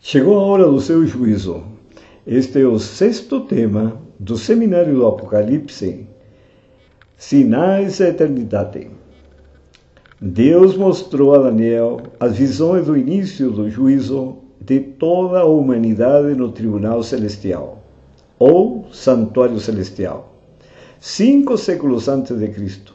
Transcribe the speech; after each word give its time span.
Chegou 0.00 0.38
a 0.38 0.42
hora 0.42 0.64
do 0.64 0.80
seu 0.80 1.04
juízo. 1.04 1.64
Este 2.24 2.60
é 2.60 2.64
o 2.64 2.78
sexto 2.78 3.40
tema 3.40 4.00
do 4.18 4.38
Seminário 4.38 4.94
do 4.94 5.06
Apocalipse, 5.06 6.06
Sinais 7.16 7.98
da 7.98 8.08
Eternidade. 8.08 8.90
Deus 10.20 10.76
mostrou 10.76 11.34
a 11.34 11.38
Daniel 11.38 12.00
as 12.20 12.36
visões 12.36 12.86
do 12.86 12.96
início 12.96 13.50
do 13.50 13.68
juízo 13.68 14.38
de 14.60 14.78
toda 14.78 15.40
a 15.40 15.44
humanidade 15.44 16.32
no 16.36 16.52
tribunal 16.52 17.02
celestial, 17.02 17.82
ou 18.38 18.86
santuário 18.92 19.58
celestial, 19.58 20.32
cinco 21.00 21.58
séculos 21.58 22.08
antes 22.08 22.38
de 22.38 22.48
Cristo. 22.48 22.94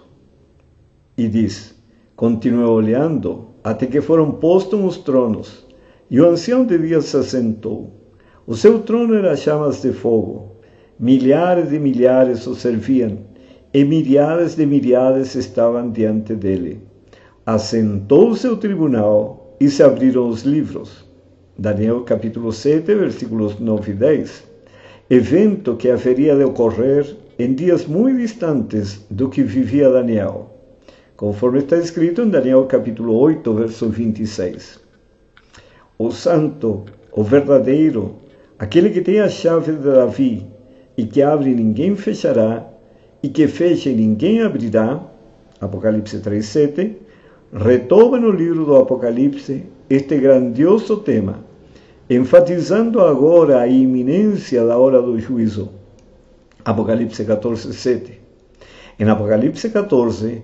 E 1.17 1.27
diz: 1.27 1.75
continuou 2.15 2.77
olhando 2.77 3.49
até 3.61 3.85
que 3.85 3.99
foram 3.99 4.31
postos 4.31 4.81
os 4.81 4.97
tronos 4.97 5.62
e 6.13 6.21
o 6.21 6.29
ancião 6.29 6.63
de 6.63 6.77
dias 6.77 7.05
se 7.05 7.17
assentou. 7.17 7.91
O 8.45 8.55
seu 8.55 8.77
trono 8.83 9.15
era 9.15 9.35
chamas 9.35 9.81
de 9.81 9.91
fogo. 9.91 10.57
Milhares 10.99 11.69
de 11.69 11.79
milhares 11.79 12.45
o 12.45 12.53
serviam, 12.53 13.17
e 13.73 13.83
milhares 13.83 14.55
de 14.55 14.63
milhares 14.63 15.33
estavam 15.33 15.89
diante 15.89 16.35
dele. 16.35 16.81
Assentou-se 17.43 18.47
o 18.47 18.55
tribunal 18.55 19.57
e 19.59 19.67
se 19.67 19.81
abriram 19.81 20.29
os 20.29 20.43
livros. 20.43 21.03
Daniel 21.57 22.01
capítulo 22.01 22.51
7, 22.51 22.93
versículos 22.93 23.59
9 23.59 23.91
e 23.91 23.95
10. 23.95 24.43
Evento 25.09 25.75
que 25.75 25.89
haveria 25.89 26.35
de 26.35 26.43
ocorrer 26.43 27.17
em 27.39 27.55
dias 27.55 27.87
muito 27.87 28.19
distantes 28.19 29.03
do 29.09 29.29
que 29.29 29.41
vivia 29.41 29.89
Daniel, 29.89 30.51
conforme 31.17 31.57
está 31.57 31.77
escrito 31.77 32.21
em 32.21 32.29
Daniel 32.29 32.65
capítulo 32.65 33.15
8, 33.15 33.51
verso 33.51 33.89
26 33.89 34.82
o 36.05 36.11
santo, 36.11 36.83
o 37.11 37.23
verdadeiro, 37.23 38.15
aquele 38.59 38.89
que 38.89 39.01
tem 39.01 39.21
a 39.21 39.29
chave 39.29 39.71
de 39.71 39.89
Davi, 39.89 40.45
e 40.97 41.05
que 41.05 41.21
abre 41.21 41.55
ninguém 41.55 41.95
fechará, 41.95 42.67
e 43.21 43.29
que 43.29 43.47
fecha 43.47 43.89
ninguém 43.89 44.41
abrirá, 44.41 45.01
Apocalipse 45.61 46.17
3,7, 46.17 46.95
retoma 47.53 48.19
no 48.19 48.31
livro 48.31 48.65
do 48.65 48.75
Apocalipse 48.75 49.63
este 49.89 50.17
grandioso 50.17 50.97
tema, 50.97 51.39
enfatizando 52.09 52.99
agora 52.99 53.61
a 53.61 53.67
iminência 53.67 54.65
da 54.65 54.77
hora 54.77 55.01
do 55.01 55.17
juízo. 55.17 55.69
Apocalipse 56.65 57.23
14,7. 57.23 58.11
Em 58.99 59.09
Apocalipse 59.09 59.69
14 59.69 60.41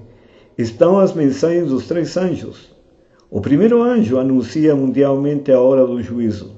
estão 0.58 1.00
as 1.00 1.14
mensagens 1.14 1.70
dos 1.70 1.86
três 1.88 2.16
anjos, 2.16 2.79
o 3.32 3.40
primeiro 3.40 3.84
anjo 3.84 4.18
anuncia 4.18 4.76
mundialmente 4.76 5.52
a 5.52 5.62
hora 5.62 5.86
do 5.86 6.02
juízo. 6.02 6.56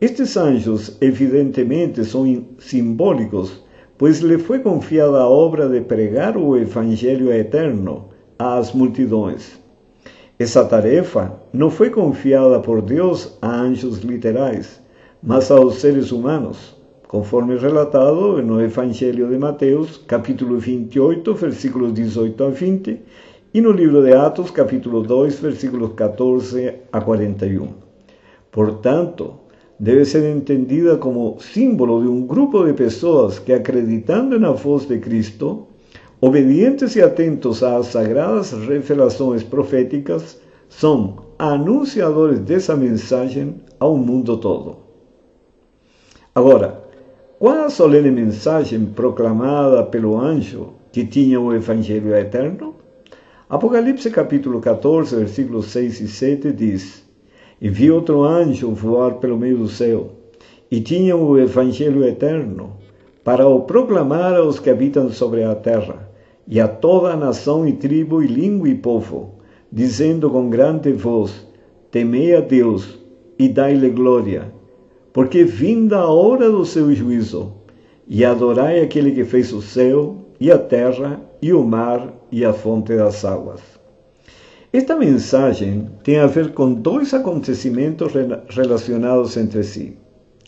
Estes 0.00 0.34
anjos, 0.34 0.96
evidentemente, 0.98 2.02
são 2.06 2.24
simbólicos, 2.58 3.62
pois 3.98 4.20
lhe 4.20 4.38
foi 4.38 4.60
confiada 4.60 5.18
a 5.18 5.28
obra 5.28 5.68
de 5.68 5.82
pregar 5.82 6.38
o 6.38 6.56
Evangelho 6.56 7.30
eterno 7.30 8.08
às 8.38 8.72
multidões. 8.72 9.60
Essa 10.38 10.64
tarefa 10.64 11.38
não 11.52 11.68
foi 11.68 11.90
confiada 11.90 12.58
por 12.60 12.80
Deus 12.80 13.36
a 13.42 13.60
anjos 13.60 13.98
literais, 13.98 14.80
mas 15.22 15.50
aos 15.50 15.80
seres 15.82 16.12
humanos, 16.12 16.74
conforme 17.06 17.58
relatado 17.58 18.40
no 18.40 18.62
Evangelho 18.62 19.28
de 19.28 19.36
Mateus, 19.36 19.98
capítulo 20.06 20.58
28, 20.58 21.34
versículos 21.34 21.92
18 21.92 22.42
a 22.42 22.48
20, 22.48 23.00
e 23.52 23.60
no 23.60 23.72
livro 23.72 24.00
de 24.04 24.12
Atos, 24.12 24.52
capítulo 24.52 25.02
2, 25.02 25.40
versículos 25.40 25.94
14 25.94 26.72
a 26.92 27.00
41. 27.00 27.68
Portanto, 28.48 29.40
deve 29.76 30.04
ser 30.04 30.24
entendida 30.30 30.96
como 30.96 31.36
símbolo 31.40 32.00
de 32.00 32.08
um 32.08 32.24
grupo 32.24 32.64
de 32.64 32.72
pessoas 32.72 33.40
que, 33.40 33.52
acreditando 33.52 34.38
na 34.38 34.52
voz 34.52 34.86
de 34.86 34.98
Cristo, 34.98 35.66
obedientes 36.20 36.94
e 36.94 37.02
atentos 37.02 37.60
às 37.64 37.86
sagradas 37.86 38.52
revelações 38.52 39.42
proféticas, 39.42 40.40
são 40.68 41.16
anunciadores 41.36 42.38
dessa 42.38 42.76
mensagem 42.76 43.56
ao 43.80 43.96
mundo 43.96 44.36
todo. 44.36 44.76
Agora, 46.32 46.84
qual 47.36 47.64
a 47.64 47.68
solene 47.68 48.12
mensagem 48.12 48.84
proclamada 48.84 49.82
pelo 49.82 50.16
anjo 50.16 50.74
que 50.92 51.04
tinha 51.04 51.40
o 51.40 51.52
Evangelho 51.52 52.14
eterno? 52.14 52.79
Apocalipse 53.50 54.08
capítulo 54.12 54.60
14, 54.60 55.16
versículos 55.16 55.72
6 55.72 56.02
e 56.02 56.06
7 56.06 56.52
diz: 56.52 57.02
E 57.60 57.68
vi 57.68 57.90
outro 57.90 58.22
anjo 58.22 58.70
voar 58.70 59.14
pelo 59.14 59.36
meio 59.36 59.56
do 59.56 59.66
céu, 59.66 60.12
e 60.70 60.80
tinha 60.80 61.16
o 61.16 61.36
evangelho 61.36 62.04
eterno, 62.04 62.74
para 63.24 63.48
o 63.48 63.62
proclamar 63.62 64.36
aos 64.36 64.60
que 64.60 64.70
habitam 64.70 65.10
sobre 65.10 65.42
a 65.42 65.52
terra, 65.56 66.08
e 66.46 66.60
a 66.60 66.68
toda 66.68 67.08
a 67.08 67.16
nação 67.16 67.66
e 67.66 67.72
tribo 67.72 68.22
e 68.22 68.28
língua 68.28 68.68
e 68.68 68.76
povo, 68.76 69.34
dizendo 69.72 70.30
com 70.30 70.48
grande 70.48 70.92
voz: 70.92 71.44
Temei 71.90 72.36
a 72.36 72.40
Deus 72.40 73.00
e 73.36 73.48
dai-lhe 73.48 73.90
glória, 73.90 74.44
porque 75.12 75.42
vinda 75.42 75.98
a 75.98 76.08
hora 76.08 76.48
do 76.48 76.64
seu 76.64 76.94
juízo, 76.94 77.52
e 78.06 78.24
adorai 78.24 78.78
aquele 78.78 79.10
que 79.10 79.24
fez 79.24 79.52
o 79.52 79.60
céu 79.60 80.18
e 80.38 80.52
a 80.52 80.56
terra 80.56 81.28
e 81.42 81.52
o 81.52 81.62
mar 81.64 82.12
e 82.30 82.44
a 82.44 82.52
fonte 82.52 82.96
das 82.96 83.24
águas. 83.24 83.60
Esta 84.72 84.94
mensagem 84.94 85.90
tem 86.04 86.18
a 86.18 86.26
ver 86.26 86.52
com 86.52 86.72
dois 86.72 87.12
acontecimentos 87.12 88.12
relacionados 88.48 89.36
entre 89.36 89.62
si. 89.64 89.96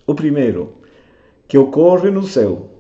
O 0.07 0.15
primeiro, 0.15 0.75
que 1.49 1.59
ocorre 1.59 2.11
no 2.11 2.23
céu. 2.23 2.71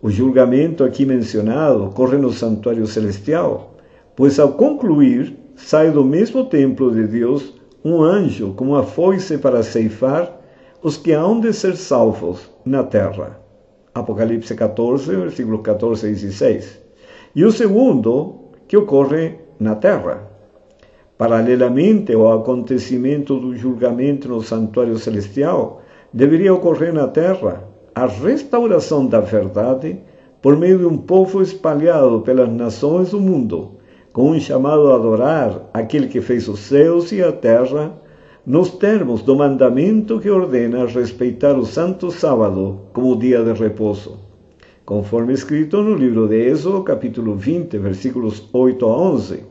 O 0.00 0.10
julgamento 0.10 0.82
aqui 0.82 1.06
mencionado 1.06 1.84
ocorre 1.84 2.16
no 2.16 2.32
santuário 2.32 2.86
celestial, 2.86 3.76
pois 4.16 4.40
ao 4.40 4.54
concluir, 4.54 5.36
sai 5.54 5.92
do 5.92 6.04
mesmo 6.04 6.46
templo 6.46 6.90
de 6.90 7.06
Deus 7.06 7.54
um 7.84 8.02
anjo 8.02 8.52
com 8.54 8.64
uma 8.64 8.82
foice 8.82 9.38
para 9.38 9.62
ceifar 9.62 10.40
os 10.82 10.96
que 10.96 11.12
hão 11.12 11.38
de 11.38 11.52
ser 11.52 11.76
salvos 11.76 12.50
na 12.64 12.82
terra. 12.82 13.40
Apocalipse 13.94 14.54
14, 14.54 15.14
versículos 15.14 15.60
14 15.62 16.08
e 16.08 16.10
16 16.10 16.81
e 17.34 17.44
o 17.44 17.52
segundo, 17.52 18.34
que 18.68 18.76
ocorre 18.76 19.36
na 19.58 19.74
terra. 19.74 20.30
Paralelamente 21.16 22.12
ao 22.12 22.32
acontecimento 22.32 23.38
do 23.38 23.56
julgamento 23.56 24.28
no 24.28 24.42
santuário 24.42 24.98
celestial, 24.98 25.80
deveria 26.12 26.52
ocorrer 26.52 26.92
na 26.92 27.08
terra 27.08 27.64
a 27.94 28.06
restauração 28.06 29.06
da 29.06 29.20
verdade 29.20 29.98
por 30.42 30.56
meio 30.56 30.78
de 30.78 30.84
um 30.84 30.98
povo 30.98 31.40
espalhado 31.40 32.20
pelas 32.20 32.50
nações 32.50 33.12
do 33.12 33.20
mundo, 33.20 33.72
com 34.12 34.30
um 34.30 34.40
chamado 34.40 34.90
a 34.90 34.96
adorar 34.96 35.70
aquele 35.72 36.08
que 36.08 36.20
fez 36.20 36.48
os 36.48 36.60
céus 36.60 37.12
e 37.12 37.22
a 37.22 37.32
terra, 37.32 37.92
nos 38.44 38.72
termos 38.72 39.22
do 39.22 39.36
mandamento 39.36 40.18
que 40.18 40.28
ordena 40.28 40.84
respeitar 40.86 41.56
o 41.56 41.64
santo 41.64 42.10
sábado 42.10 42.80
como 42.92 43.16
dia 43.16 43.42
de 43.44 43.52
repouso 43.52 44.31
conforme 44.92 45.32
escrito 45.32 45.80
no 45.80 45.94
livro 45.94 46.28
de 46.28 46.36
Êxodo, 46.50 46.82
capítulo 46.82 47.34
20, 47.34 47.78
versículos 47.78 48.46
8 48.52 48.84
a 48.84 48.94
11. 48.94 49.42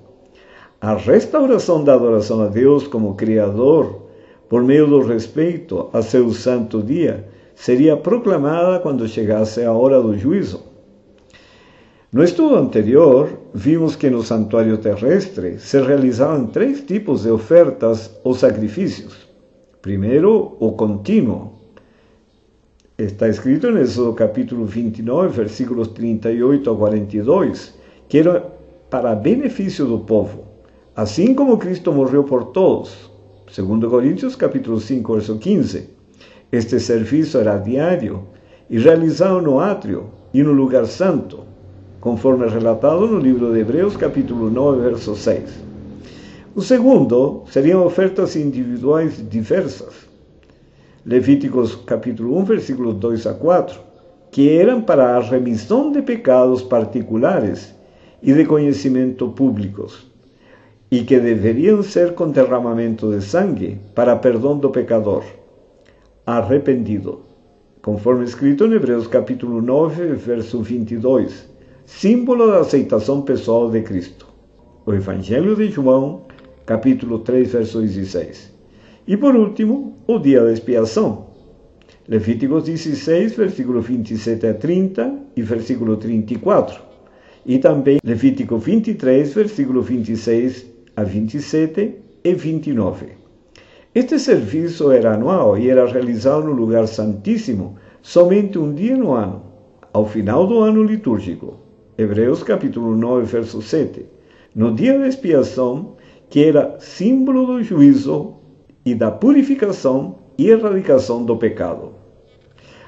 A 0.80 0.94
restauração 0.94 1.84
da 1.84 1.96
adoração 1.96 2.44
a 2.44 2.46
Deus 2.46 2.86
como 2.86 3.16
Criador, 3.16 4.04
por 4.48 4.64
meio 4.64 4.86
do 4.86 5.02
respeito 5.02 5.90
a 5.94 6.04
seu 6.04 6.32
santo 6.32 6.84
dia, 6.84 7.28
seria 7.56 7.98
proclamada 7.98 8.78
quando 8.82 9.08
chegasse 9.08 9.64
a 9.64 9.74
hora 9.74 10.00
do 10.00 10.16
juízo. 10.16 10.62
No 12.14 12.24
estudo 12.24 12.56
anterior, 12.56 13.28
vimos 13.52 13.96
que 13.96 14.12
no 14.12 14.22
santuário 14.22 14.78
terrestre 14.78 15.58
se 15.58 15.82
realizavam 15.82 16.46
três 16.46 16.82
tipos 16.82 17.24
de 17.24 17.32
ofertas 17.32 18.16
ou 18.24 18.36
sacrifícios. 18.36 19.28
Primeiro, 19.82 20.56
o 20.60 20.74
contínuo, 20.74 21.61
está 23.06 23.28
escrito 23.28 23.68
en 23.68 23.78
Éxodo 23.78 24.14
capítulo 24.14 24.66
29, 24.66 25.30
versículos 25.30 25.94
38 25.94 26.70
a 26.70 26.78
42, 26.78 27.74
que 28.08 28.20
era 28.20 28.46
para 28.90 29.16
benefício 29.16 29.86
do 29.86 30.00
povo, 30.00 30.46
assim 30.96 31.34
como 31.34 31.58
Cristo 31.58 31.92
morreu 31.92 32.24
por 32.24 32.52
todos. 32.52 33.10
Segundo 33.50 33.90
Coríntios 33.90 34.36
capítulo 34.36 34.80
5, 34.80 35.14
verso 35.14 35.38
15. 35.38 35.90
Este 36.52 36.80
serviço 36.80 37.38
era 37.38 37.58
diário 37.58 38.28
e 38.70 38.78
realizado 38.78 39.42
no 39.42 39.60
átrio 39.60 40.12
e 40.34 40.44
no 40.44 40.52
lugar 40.52 40.86
santo, 40.86 41.40
conforme 42.00 42.48
relatado 42.48 43.08
no 43.08 43.18
livro 43.18 43.52
de 43.52 43.62
Hebreus 43.62 43.98
capítulo 43.98 44.50
9, 44.50 44.82
verso 44.82 45.16
6. 45.16 45.44
O 46.54 46.62
segundo 46.62 47.44
seriam 47.48 47.86
ofertas 47.86 48.36
individuais 48.36 49.24
diversas, 49.30 50.11
Levíticos 51.04 51.76
capítulo 51.78 52.38
1, 52.38 52.46
versículos 52.46 52.94
2 52.94 53.26
a 53.26 53.34
4, 53.34 53.80
que 54.30 54.50
eram 54.50 54.84
para 54.84 55.18
a 55.18 55.20
remissão 55.20 55.92
de 55.92 56.00
pecados 56.04 56.62
particulares 56.62 57.74
e 58.22 58.32
de 58.32 58.46
conhecimento 58.46 59.30
públicos, 59.30 60.06
e 60.92 61.02
que 61.04 61.20
deveriam 61.20 61.82
ser 61.82 62.14
com 62.14 62.30
derramamento 62.30 63.10
de 63.10 63.20
sangue 63.20 63.80
para 63.96 64.16
perdão 64.16 64.56
do 64.56 64.70
pecador. 64.70 65.24
arrependido, 66.24 67.22
conforme 67.82 68.24
escrito 68.24 68.66
em 68.66 68.74
Hebreus 68.74 69.08
capítulo 69.08 69.60
9, 69.60 70.14
verso 70.14 70.62
22, 70.62 71.50
símbolo 71.84 72.46
da 72.46 72.60
aceitação 72.60 73.24
pessoal 73.24 73.72
de 73.72 73.82
Cristo. 73.82 74.28
O 74.86 74.94
Evangelho 74.94 75.56
de 75.56 75.68
João, 75.72 76.22
capítulo 76.64 77.18
3, 77.18 77.54
verso 77.54 77.82
16. 77.82 78.51
E 79.08 79.18
por 79.18 79.36
último, 79.36 79.96
o 80.08 80.20
dia 80.20 80.44
da 80.44 80.52
expiação. 80.52 81.32
Levíticos 82.08 82.64
16, 82.64 83.36
versículo 83.36 83.82
27 83.82 84.48
a 84.48 84.54
30 84.54 85.14
e 85.36 85.42
versículo 85.42 85.98
34. 85.98 86.82
E 87.46 87.58
também 87.58 88.00
Levítico 88.04 88.58
23, 88.58 89.34
versículo 89.34 89.82
26 89.82 90.66
a 90.96 91.04
27 91.04 91.96
e 92.24 92.34
29. 92.34 93.08
Este 93.94 94.20
serviço 94.20 94.92
era 94.92 95.14
anual 95.14 95.58
e 95.58 95.70
era 95.70 95.86
realizado 95.86 96.46
no 96.46 96.54
lugar 96.54 96.88
santíssimo 96.88 97.78
somente 98.02 98.58
um 98.58 98.74
dia 98.74 98.96
no 98.96 99.14
ano, 99.14 99.44
ao 99.92 100.06
final 100.06 100.46
do 100.46 100.60
ano 100.60 100.84
litúrgico. 100.84 101.60
Hebreus 101.98 102.44
capítulo 102.44 102.96
9, 102.96 103.26
verso 103.26 103.62
7. 103.62 104.06
No 104.56 104.74
dia 104.74 104.98
da 104.98 105.08
expiação, 105.08 105.98
que 106.30 106.44
era 106.44 106.78
símbolo 106.80 107.46
do 107.48 107.64
juízo 107.64 108.41
e 108.86 108.96
da 108.96 109.12
purificação 109.12 110.16
e 110.38 110.50
erradicação 110.50 111.24
do 111.24 111.38
pecado. 111.38 111.94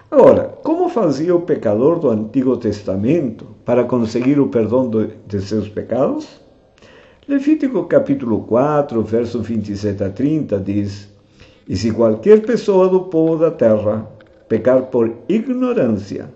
Agora, 0.10 0.56
como 0.64 0.90
fazia 0.90 1.36
o 1.36 1.42
pecador 1.42 2.00
do 2.00 2.10
Antigo 2.10 2.56
Testamento 2.58 3.48
para 3.66 3.84
conseguir 3.84 4.40
o 4.40 4.48
perdão 4.48 4.90
de 5.28 5.42
seus 5.42 5.68
pecados? 5.68 6.40
Levítico 7.28 7.86
capítulo 7.86 8.42
4, 8.42 9.02
verso 9.02 9.42
27 9.42 10.04
a 10.04 10.10
30 10.10 10.60
diz: 10.60 11.10
E 11.68 11.76
se 11.76 11.92
qualquer 11.92 12.42
pessoa 12.42 12.90
do 12.90 13.06
povo 13.06 13.38
da 13.38 13.50
terra 13.50 14.08
pecar 14.48 14.84
por 14.84 15.12
ignorância, 15.28 16.30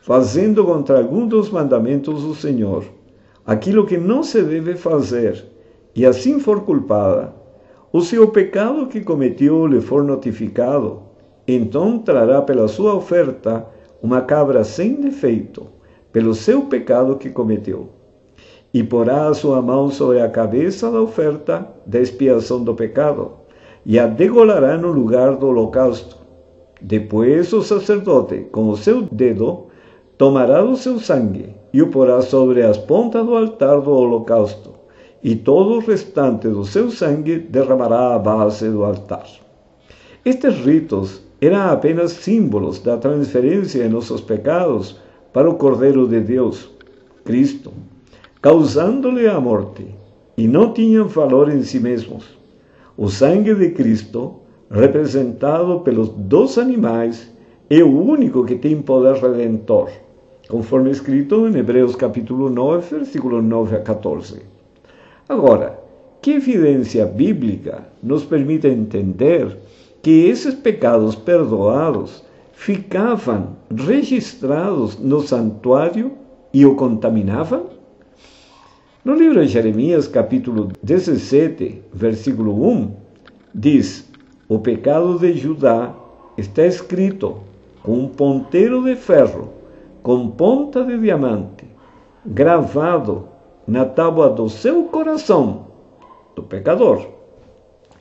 fazendo 0.00 0.64
contra 0.64 0.98
algum 0.98 1.26
dos 1.26 1.50
mandamentos 1.50 2.24
do 2.24 2.34
Senhor, 2.34 2.84
aquilo 3.46 3.86
que 3.86 3.98
não 3.98 4.22
se 4.22 4.42
deve 4.42 4.74
fazer, 4.74 5.44
e 5.94 6.06
assim 6.06 6.40
for 6.40 6.62
culpada, 6.62 7.34
o 7.92 8.00
seu 8.00 8.28
pecado 8.28 8.86
que 8.86 9.00
cometeu 9.00 9.66
lhe 9.66 9.80
for 9.80 10.04
notificado, 10.04 11.02
então 11.46 11.98
trará 11.98 12.42
pela 12.42 12.68
sua 12.68 12.94
oferta 12.94 13.66
uma 14.02 14.20
cabra 14.20 14.64
sem 14.64 14.94
defeito, 14.94 15.66
pelo 16.12 16.34
seu 16.34 16.62
pecado 16.62 17.16
que 17.16 17.30
cometeu 17.30 18.00
e 18.72 18.82
porá 18.82 19.28
a 19.28 19.34
sua 19.34 19.60
mão 19.60 19.90
sobre 19.90 20.20
a 20.20 20.28
cabeça 20.28 20.90
da 20.90 21.00
oferta 21.00 21.66
da 21.84 22.00
expiação 22.00 22.62
do 22.62 22.74
pecado, 22.74 23.32
e 23.84 23.98
a 23.98 24.06
degolará 24.06 24.76
no 24.76 24.92
lugar 24.92 25.36
do 25.36 25.48
holocausto. 25.48 26.16
Depois 26.80 27.52
o 27.52 27.62
sacerdote, 27.62 28.46
com 28.52 28.68
o 28.68 28.76
seu 28.76 29.02
dedo, 29.02 29.66
tomará 30.16 30.62
do 30.62 30.76
seu 30.76 30.98
sangue 30.98 31.54
e 31.72 31.82
o 31.82 31.88
porá 31.88 32.22
sobre 32.22 32.62
as 32.62 32.78
pontas 32.78 33.24
do 33.24 33.34
altar 33.36 33.80
do 33.80 33.90
holocausto, 33.90 34.69
e 35.22 35.36
todo 35.36 35.74
o 35.74 35.80
restante 35.80 36.48
do 36.48 36.64
seu 36.64 36.90
sangue 36.90 37.38
derramará 37.38 38.14
à 38.14 38.18
base 38.18 38.68
do 38.68 38.84
altar. 38.84 39.26
Estes 40.24 40.54
ritos 40.64 41.22
eram 41.40 41.70
apenas 41.70 42.12
símbolos 42.12 42.80
da 42.80 42.96
transferência 42.96 43.82
de 43.82 43.88
nossos 43.88 44.20
pecados 44.20 45.00
para 45.32 45.48
o 45.48 45.54
Cordeiro 45.54 46.06
de 46.08 46.20
Deus, 46.20 46.70
Cristo, 47.24 47.72
causando-lhe 48.42 49.26
a 49.26 49.40
morte, 49.40 49.86
e 50.36 50.48
não 50.48 50.72
tinham 50.72 51.06
valor 51.06 51.50
em 51.50 51.62
si 51.62 51.78
mesmos. 51.78 52.24
O 52.96 53.08
sangue 53.08 53.54
de 53.54 53.70
Cristo, 53.70 54.36
representado 54.70 55.80
pelos 55.80 56.08
dois 56.10 56.56
animais, 56.58 57.30
é 57.68 57.82
o 57.82 58.02
único 58.02 58.44
que 58.44 58.56
tem 58.56 58.82
poder 58.82 59.14
redentor, 59.16 59.90
conforme 60.48 60.90
escrito 60.90 61.46
em 61.46 61.56
Hebreus 61.56 61.94
capítulo 61.94 62.50
9, 62.50 62.96
versículos 62.96 63.44
9 63.44 63.76
a 63.76 63.80
14. 63.80 64.59
Agora, 65.30 65.78
que 66.20 66.32
evidência 66.32 67.06
bíblica 67.06 67.86
nos 68.02 68.24
permite 68.24 68.66
entender 68.66 69.58
que 70.02 70.26
esses 70.26 70.56
pecados 70.56 71.14
perdoados 71.14 72.24
ficavam 72.52 73.50
registrados 73.72 74.98
no 74.98 75.20
santuário 75.20 76.14
e 76.52 76.66
o 76.66 76.74
contaminavam? 76.74 77.66
No 79.04 79.14
livro 79.14 79.40
de 79.40 79.46
Jeremias, 79.46 80.08
capítulo 80.08 80.72
17, 80.82 81.80
versículo 81.94 82.68
1, 82.68 82.96
diz: 83.54 84.10
O 84.48 84.58
pecado 84.58 85.16
de 85.16 85.32
Judá 85.34 85.94
está 86.36 86.66
escrito 86.66 87.36
com 87.84 88.00
um 88.00 88.08
ponteiro 88.08 88.82
de 88.82 88.96
ferro, 88.96 89.50
com 90.02 90.28
ponta 90.28 90.84
de 90.84 90.98
diamante, 90.98 91.66
gravado 92.26 93.29
na 93.70 93.84
tábua 93.84 94.28
do 94.28 94.48
seu 94.48 94.82
coração, 94.82 95.66
do 96.34 96.42
pecador, 96.42 97.06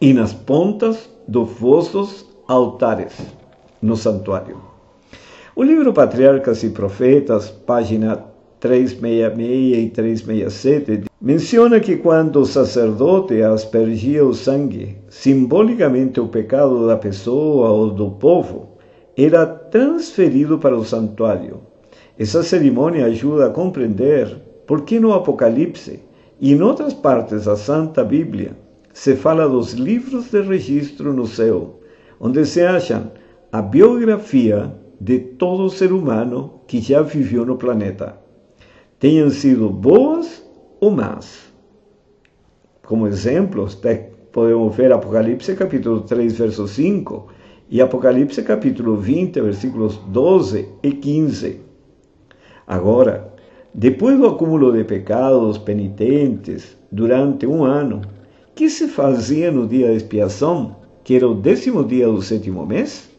e 0.02 0.12
nas 0.14 0.34
pontas 0.34 1.08
dos 1.28 1.48
vossos 1.60 2.26
altares, 2.48 3.16
no 3.80 3.96
santuário. 3.96 4.58
O 5.56 5.62
livro 5.62 5.94
Patriarcas 5.94 6.64
e 6.64 6.72
Profetas, 6.72 7.52
página 7.52 8.26
366 8.60 9.78
e 9.78 9.90
367, 9.92 11.04
menciona 11.22 11.80
que 11.80 11.98
quando 11.98 12.38
o 12.38 12.48
sacerdote 12.48 13.40
aspergia 13.44 14.26
o 14.26 14.34
sangue, 14.34 14.98
simbolicamente 15.08 16.20
o 16.20 16.30
pecado 16.30 16.88
da 16.88 16.98
pessoa 16.98 17.70
ou 17.70 17.92
do 17.92 18.10
povo, 18.10 18.70
era 19.16 19.46
transferido 19.46 20.58
para 20.58 20.76
o 20.76 20.84
santuário. 20.84 21.60
Essa 22.18 22.42
cerimônia 22.42 23.06
ajuda 23.06 23.46
a 23.46 23.52
compreender 23.52 24.49
por 24.70 24.82
que 24.82 25.00
no 25.00 25.14
Apocalipse 25.14 26.00
e 26.40 26.54
em 26.54 26.62
outras 26.62 26.94
partes 26.94 27.46
da 27.46 27.56
Santa 27.56 28.04
Bíblia 28.04 28.56
se 28.94 29.16
fala 29.16 29.50
dos 29.50 29.74
livros 29.74 30.30
de 30.30 30.42
registro 30.42 31.12
no 31.12 31.26
céu, 31.26 31.80
onde 32.20 32.46
se 32.46 32.62
acham 32.62 33.12
a 33.52 33.64
biografia 33.64 34.72
de 35.02 35.18
todo 35.18 35.72
ser 35.72 35.92
humano 35.92 36.62
que 36.68 36.80
já 36.80 37.02
viveu 37.02 37.44
no 37.48 37.58
planeta 37.58 38.16
tenham 39.00 39.32
sido 39.32 39.72
boas 39.72 40.46
ou 40.80 40.92
más. 40.92 41.52
Como 42.86 43.08
exemplos, 43.08 43.76
podemos 44.32 44.76
ver 44.76 44.94
Apocalipse 44.94 45.56
capítulo 45.56 46.02
3, 46.02 46.38
verso 46.38 46.68
5 46.68 47.28
e 47.72 47.82
Apocalipse 47.82 48.44
capítulo 48.44 48.98
20, 48.98 49.42
versículos 49.42 49.98
12 50.10 50.70
e 50.84 50.92
15. 50.92 51.60
Agora, 52.68 53.39
depois 53.74 54.18
do 54.18 54.26
acúmulo 54.26 54.72
de 54.72 54.84
pecados 54.84 55.58
penitentes 55.58 56.76
durante 56.92 57.46
um 57.46 57.64
ano, 57.64 58.02
que 58.56 58.70
se 58.70 58.88
fazia 58.88 59.52
no 59.52 59.68
dia 59.68 59.88
da 59.88 59.94
expiação, 59.94 60.76
que 61.04 61.16
era 61.16 61.28
o 61.28 61.36
décimo 61.36 61.84
dia 61.84 62.08
do 62.08 62.22
sétimo 62.22 62.66
mês? 62.66 63.10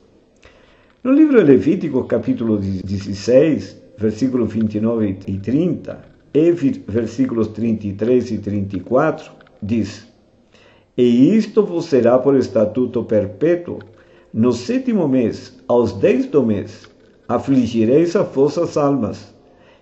No 1.02 1.12
livro 1.12 1.38
de 1.38 1.44
Levítico, 1.44 2.04
capítulo 2.04 2.58
16, 2.58 3.80
versículos 3.96 4.52
29 4.52 5.18
e 5.26 5.38
30, 5.38 5.98
e 6.34 6.52
versículos 6.86 7.48
33 7.48 8.32
e 8.32 8.38
34, 8.38 9.30
diz: 9.62 10.06
E 10.96 11.36
isto 11.36 11.64
vos 11.64 11.86
será 11.86 12.18
por 12.18 12.36
estatuto 12.36 13.02
perpétuo, 13.04 13.78
no 14.32 14.52
sétimo 14.52 15.08
mês, 15.08 15.58
aos 15.66 15.92
dez 15.92 16.26
do 16.26 16.44
mês, 16.44 16.88
afligireis 17.28 18.14
as 18.14 18.28
vossas 18.34 18.76
almas, 18.76 19.32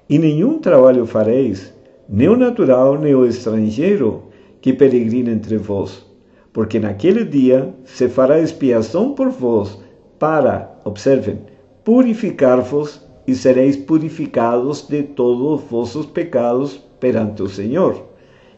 e 0.08 0.18
nenhum 0.18 0.58
trabalho 0.58 1.04
fareis, 1.04 1.72
nem 2.08 2.28
o 2.28 2.36
natural, 2.36 2.98
nem 2.98 3.14
o 3.14 3.26
estrangeiro, 3.26 4.22
que 4.60 4.72
peregrina 4.72 5.30
entre 5.30 5.58
vós, 5.58 6.04
porque 6.52 6.80
naquele 6.80 7.24
dia 7.24 7.74
se 7.84 8.08
fará 8.08 8.40
expiação 8.40 9.14
por 9.14 9.28
vós, 9.28 9.78
para, 10.18 10.78
observem, 10.84 11.38
purificar-vos 11.84 13.00
e 13.26 13.34
sereis 13.34 13.76
purificados 13.76 14.86
de 14.88 15.02
todos 15.02 15.60
os 15.62 15.70
vossos 15.70 16.06
pecados 16.06 16.80
perante 16.98 17.42
o 17.42 17.48
Senhor. 17.48 18.02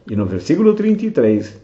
E 0.09 0.15
no 0.15 0.25
versículo 0.25 0.73
33, 0.73 1.59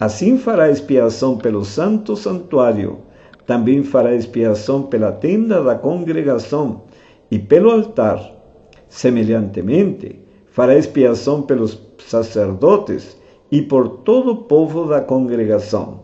assim 0.00 0.38
fará 0.38 0.70
expiação 0.70 1.36
pelo 1.36 1.64
santo 1.64 2.16
santuário, 2.16 2.98
também 3.46 3.82
fará 3.82 4.14
expiação 4.14 4.82
pela 4.82 5.12
tenda 5.12 5.62
da 5.62 5.76
congregação 5.76 6.82
e 7.30 7.38
pelo 7.38 7.70
altar. 7.70 8.35
Semelhantemente, 8.88 10.18
fará 10.46 10.76
expiação 10.76 11.42
pelos 11.42 11.80
sacerdotes 11.98 13.16
e 13.50 13.62
por 13.62 13.88
todo 13.88 14.32
o 14.32 14.36
povo 14.44 14.86
da 14.86 15.00
congregação. 15.00 16.00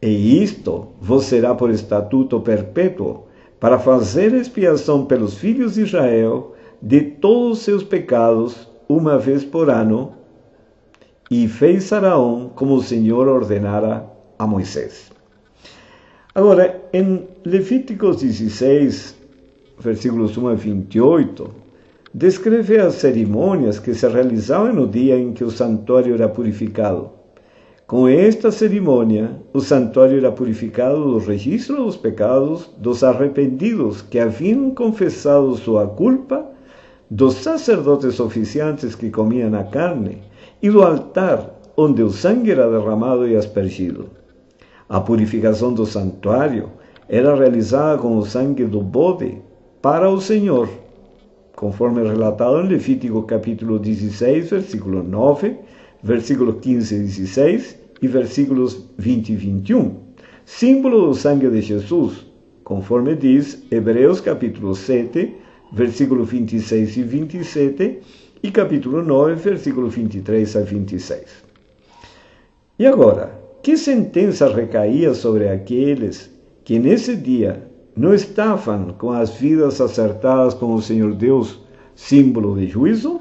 E 0.00 0.42
isto 0.42 0.88
vos 1.00 1.24
será 1.24 1.54
por 1.54 1.70
estatuto 1.70 2.40
perpétuo 2.40 3.24
para 3.60 3.78
fazer 3.78 4.34
expiação 4.34 5.04
pelos 5.04 5.34
filhos 5.34 5.74
de 5.74 5.82
Israel 5.82 6.54
de 6.82 7.00
todos 7.00 7.58
os 7.58 7.64
seus 7.64 7.84
pecados 7.84 8.68
uma 8.88 9.18
vez 9.18 9.44
por 9.44 9.70
ano, 9.70 10.14
e 11.30 11.48
fez 11.48 11.92
Araão 11.92 12.50
como 12.54 12.74
o 12.74 12.82
Senhor 12.82 13.26
ordenara 13.26 14.06
a 14.38 14.46
Moisés. 14.46 15.10
Agora, 16.34 16.82
em 16.92 17.26
Levíticos 17.44 18.20
16, 18.20 19.16
versículos 19.82 20.36
1 20.36 20.48
a 20.48 20.54
28, 20.54 21.50
descreve 22.14 22.78
as 22.78 22.94
cerimônias 22.94 23.78
que 23.78 23.94
se 23.94 24.06
realizavam 24.08 24.72
no 24.72 24.86
dia 24.86 25.18
em 25.18 25.32
que 25.32 25.44
o 25.44 25.50
santuário 25.50 26.14
era 26.14 26.28
purificado. 26.28 27.10
Com 27.86 28.08
esta 28.08 28.50
cerimônia, 28.50 29.36
o 29.52 29.60
santuário 29.60 30.16
era 30.16 30.32
purificado 30.32 31.02
do 31.04 31.18
registro 31.18 31.84
dos 31.84 31.96
pecados 31.96 32.70
dos 32.78 33.02
arrependidos 33.04 34.00
que 34.00 34.18
haviam 34.18 34.70
confessado 34.70 35.54
sua 35.56 35.86
culpa, 35.86 36.46
dos 37.10 37.34
sacerdotes 37.34 38.18
oficiantes 38.20 38.94
que 38.94 39.10
comiam 39.10 39.54
a 39.54 39.64
carne 39.64 40.22
e 40.62 40.70
do 40.70 40.82
altar 40.82 41.60
onde 41.76 42.02
o 42.02 42.10
sangue 42.10 42.52
era 42.52 42.70
derramado 42.70 43.28
e 43.28 43.36
aspergido. 43.36 44.08
A 44.88 45.00
purificação 45.00 45.74
do 45.74 45.84
santuário 45.84 46.70
era 47.08 47.34
realizada 47.34 47.98
com 47.98 48.16
o 48.16 48.24
sangue 48.24 48.64
do 48.64 48.80
bode 48.80 49.38
para 49.82 50.08
o 50.08 50.20
Senhor, 50.20 50.68
conforme 51.56 52.04
relatado 52.04 52.60
em 52.60 52.68
Levítico 52.68 53.24
capítulo 53.24 53.80
16, 53.80 54.50
versículo 54.50 55.02
9, 55.02 55.56
versículos 56.00 56.60
15 56.60 56.94
e 56.94 56.98
16 57.00 57.76
e 58.00 58.06
versículos 58.06 58.88
20 58.96 59.32
e 59.32 59.36
21, 59.36 59.96
símbolo 60.44 61.08
do 61.08 61.14
sangue 61.14 61.50
de 61.50 61.60
Jesus, 61.60 62.24
conforme 62.62 63.16
diz 63.16 63.60
Hebreus 63.72 64.20
capítulo 64.20 64.72
7, 64.72 65.34
versículos 65.72 66.30
26 66.30 66.96
e 66.98 67.02
27 67.02 67.98
e 68.40 68.50
capítulo 68.52 69.02
9, 69.02 69.34
versículo 69.34 69.88
23 69.88 70.56
a 70.56 70.60
26. 70.60 71.24
E 72.78 72.86
agora, 72.86 73.36
que 73.64 73.76
sentença 73.76 74.48
recaía 74.48 75.12
sobre 75.12 75.48
aqueles 75.48 76.30
que 76.64 76.78
nesse 76.78 77.16
dia 77.16 77.71
não 77.96 78.14
estavam 78.14 78.94
com 78.98 79.10
as 79.10 79.30
vidas 79.30 79.80
acertadas 79.80 80.54
com 80.54 80.74
o 80.74 80.80
Senhor 80.82 81.14
Deus, 81.14 81.60
símbolo 81.94 82.58
de 82.58 82.66
juízo? 82.66 83.20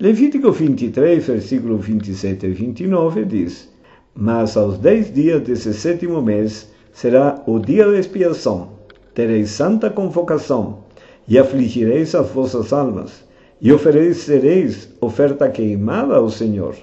Levítico 0.00 0.50
23, 0.50 1.26
versículo 1.26 1.76
27 1.76 2.46
e 2.46 2.50
29 2.50 3.24
diz: 3.24 3.70
Mas 4.14 4.56
aos 4.56 4.78
dez 4.78 5.12
dias 5.12 5.42
desse 5.42 5.74
sétimo 5.74 6.22
mês 6.22 6.70
será 6.92 7.42
o 7.46 7.58
dia 7.58 7.86
da 7.86 7.98
expiação. 7.98 8.70
Tereis 9.14 9.50
santa 9.50 9.90
convocação 9.90 10.84
e 11.28 11.38
afligireis 11.38 12.14
as 12.14 12.30
vossas 12.30 12.72
almas 12.72 13.24
e 13.60 13.72
oferecereis 13.72 14.88
oferta 15.00 15.48
queimada 15.48 16.16
ao 16.16 16.30
Senhor. 16.30 16.74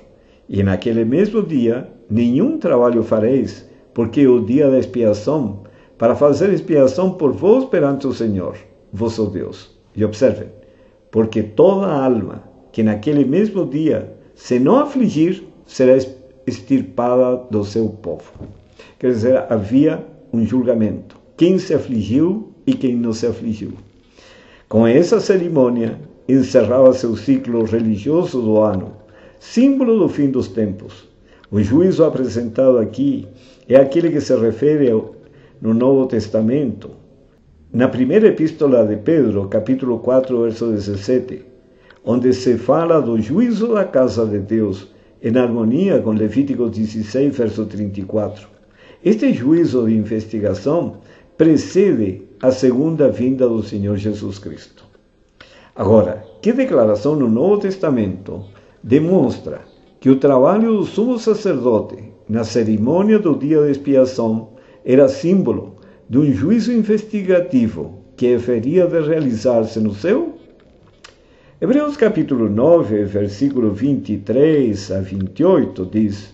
E 0.49 0.61
naquele 0.61 1.05
mesmo 1.05 1.41
dia 1.41 1.89
nenhum 2.09 2.57
trabalho 2.57 3.03
fareis, 3.03 3.65
porque 3.93 4.27
o 4.27 4.43
dia 4.43 4.69
da 4.69 4.77
expiação, 4.77 5.62
para 5.97 6.15
fazer 6.15 6.51
expiação 6.51 7.11
por 7.11 7.31
vós 7.31 7.65
perante 7.65 8.07
o 8.07 8.13
Senhor, 8.13 8.57
vosso 8.91 9.27
Deus. 9.27 9.71
E 9.95 10.03
observem, 10.03 10.49
porque 11.11 11.43
toda 11.43 11.87
alma 11.87 12.43
que 12.71 12.81
naquele 12.81 13.23
mesmo 13.23 13.65
dia 13.65 14.13
se 14.35 14.59
não 14.59 14.77
afligir, 14.77 15.43
será 15.65 15.97
extirpada 16.45 17.45
do 17.49 17.63
seu 17.63 17.87
povo. 17.89 18.31
Quer 18.99 19.11
dizer, 19.11 19.45
havia 19.49 20.05
um 20.31 20.45
julgamento. 20.45 21.17
Quem 21.37 21.57
se 21.57 21.73
afligiu 21.73 22.51
e 22.65 22.73
quem 22.73 22.95
não 22.95 23.13
se 23.13 23.27
afligiu. 23.27 23.73
Com 24.67 24.87
essa 24.87 25.19
cerimônia, 25.19 25.99
encerrava-se 26.27 27.05
o 27.05 27.15
ciclo 27.15 27.63
religioso 27.63 28.41
do 28.41 28.57
ano, 28.59 28.93
símbolo 29.39 29.99
do 29.99 30.09
fim 30.09 30.29
dos 30.29 30.47
tempos. 30.47 31.07
O 31.51 31.61
juízo 31.61 32.03
apresentado 32.03 32.79
aqui 32.79 33.27
é 33.69 33.75
aquele 33.75 34.09
que 34.09 34.19
se 34.19 34.35
refere 34.35 34.89
ao, 34.89 35.15
no 35.63 35.73
Novo 35.73 36.07
Testamento. 36.07 36.91
Na 37.71 37.87
primeira 37.87 38.27
epístola 38.27 38.85
de 38.85 38.97
Pedro, 38.97 39.47
capítulo 39.47 39.99
4, 39.99 40.41
verso 40.41 40.69
17, 40.69 41.41
onde 42.03 42.33
se 42.33 42.57
fala 42.57 43.01
do 43.01 43.17
juízo 43.21 43.73
da 43.73 43.85
casa 43.85 44.25
de 44.25 44.39
Deus, 44.39 44.89
em 45.21 45.37
harmonia 45.37 46.01
com 46.01 46.11
Levítico 46.11 46.69
16, 46.69 47.37
verso 47.37 47.65
34. 47.65 48.45
Este 49.05 49.31
juízo 49.31 49.87
de 49.87 49.95
investigação 49.95 50.97
precede 51.37 52.23
a 52.41 52.51
segunda 52.51 53.07
vinda 53.07 53.47
do 53.47 53.63
Senhor 53.63 53.95
Jesus 53.95 54.37
Cristo. 54.39 54.83
Agora, 55.73 56.25
que 56.41 56.51
declaração 56.51 57.15
no 57.15 57.29
Novo 57.29 57.59
Testamento 57.59 58.43
demonstra 58.83 59.61
que 60.01 60.09
o 60.09 60.17
trabalho 60.17 60.73
do 60.75 60.83
sumo 60.83 61.17
sacerdote 61.17 62.03
na 62.27 62.43
cerimônia 62.43 63.17
do 63.17 63.33
dia 63.33 63.61
de 63.61 63.71
expiação 63.71 64.52
era 64.85 65.07
símbolo 65.07 65.75
de 66.09 66.17
um 66.17 66.33
juízo 66.33 66.71
investigativo 66.71 67.99
que 68.17 68.35
haveria 68.35 68.85
de 68.85 68.99
realizar-se 68.99 69.79
no 69.79 69.93
céu? 69.93 70.37
Hebreus 71.61 71.95
capítulo 71.95 72.49
9, 72.49 73.05
versículo 73.05 73.71
23 73.71 74.91
a 74.91 74.99
28 74.99 75.85
diz: 75.85 76.33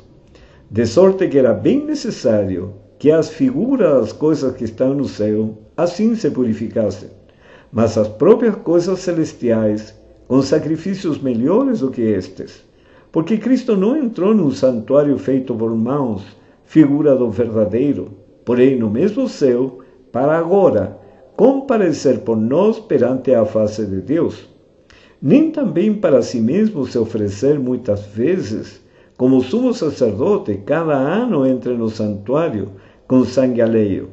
De 0.71 0.85
sorte 0.87 1.27
que 1.27 1.37
era 1.37 1.53
bem 1.53 1.85
necessário 1.85 2.73
que 2.97 3.11
as 3.11 3.29
figuras 3.29 4.01
das 4.01 4.13
coisas 4.13 4.55
que 4.55 4.63
estão 4.63 4.95
no 4.95 5.05
céu 5.05 5.57
assim 5.77 6.15
se 6.15 6.31
purificassem, 6.31 7.09
mas 7.71 7.97
as 7.97 8.07
próprias 8.07 8.55
coisas 8.55 8.99
celestiais 8.99 9.93
com 10.27 10.41
sacrifícios 10.41 11.21
melhores 11.21 11.81
do 11.81 11.91
que 11.91 12.01
estes. 12.01 12.63
Porque 13.11 13.37
Cristo 13.37 13.77
não 13.77 13.95
entrou 13.95 14.33
num 14.33 14.51
santuário 14.51 15.17
feito 15.17 15.53
por 15.53 15.75
mãos, 15.75 16.23
figura 16.65 17.15
do 17.15 17.31
verdadeiro, 17.31 18.18
porém 18.49 18.79
no 18.79 18.89
mesmo 18.89 19.29
céu, 19.29 19.77
para 20.11 20.35
agora 20.35 20.97
comparecer 21.37 22.21
por 22.21 22.35
nós 22.35 22.79
perante 22.79 23.31
a 23.31 23.45
face 23.45 23.85
de 23.85 24.01
Deus. 24.01 24.49
Nem 25.21 25.51
também 25.51 25.93
para 25.93 26.23
si 26.23 26.41
mesmo 26.41 26.83
se 26.87 26.97
oferecer 26.97 27.59
muitas 27.59 28.07
vezes, 28.07 28.81
como 29.15 29.43
sumo 29.43 29.71
sacerdote, 29.71 30.63
cada 30.65 30.95
ano 30.95 31.45
entra 31.45 31.75
no 31.75 31.89
santuário 31.89 32.71
com 33.07 33.23
sangue 33.23 33.61
alheio. 33.61 34.09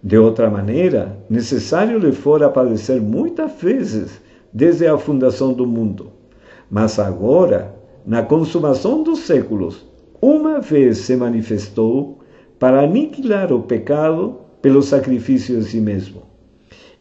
De 0.00 0.16
outra 0.16 0.48
maneira, 0.48 1.18
necessário 1.28 1.98
lhe 1.98 2.12
fora 2.12 2.48
padecer 2.48 3.02
muitas 3.02 3.60
vezes 3.60 4.20
desde 4.52 4.86
a 4.86 4.96
fundação 4.96 5.52
do 5.52 5.66
mundo. 5.66 6.12
Mas 6.70 7.00
agora, 7.00 7.74
na 8.06 8.22
consumação 8.22 9.02
dos 9.02 9.26
séculos, 9.26 9.84
uma 10.20 10.60
vez 10.60 10.98
se 10.98 11.16
manifestou 11.16 12.21
para 12.62 12.82
aniquilar 12.82 13.52
o 13.52 13.64
pecado 13.64 14.36
pelo 14.62 14.82
sacrifício 14.82 15.58
de 15.58 15.64
si 15.64 15.80
mesmo. 15.80 16.22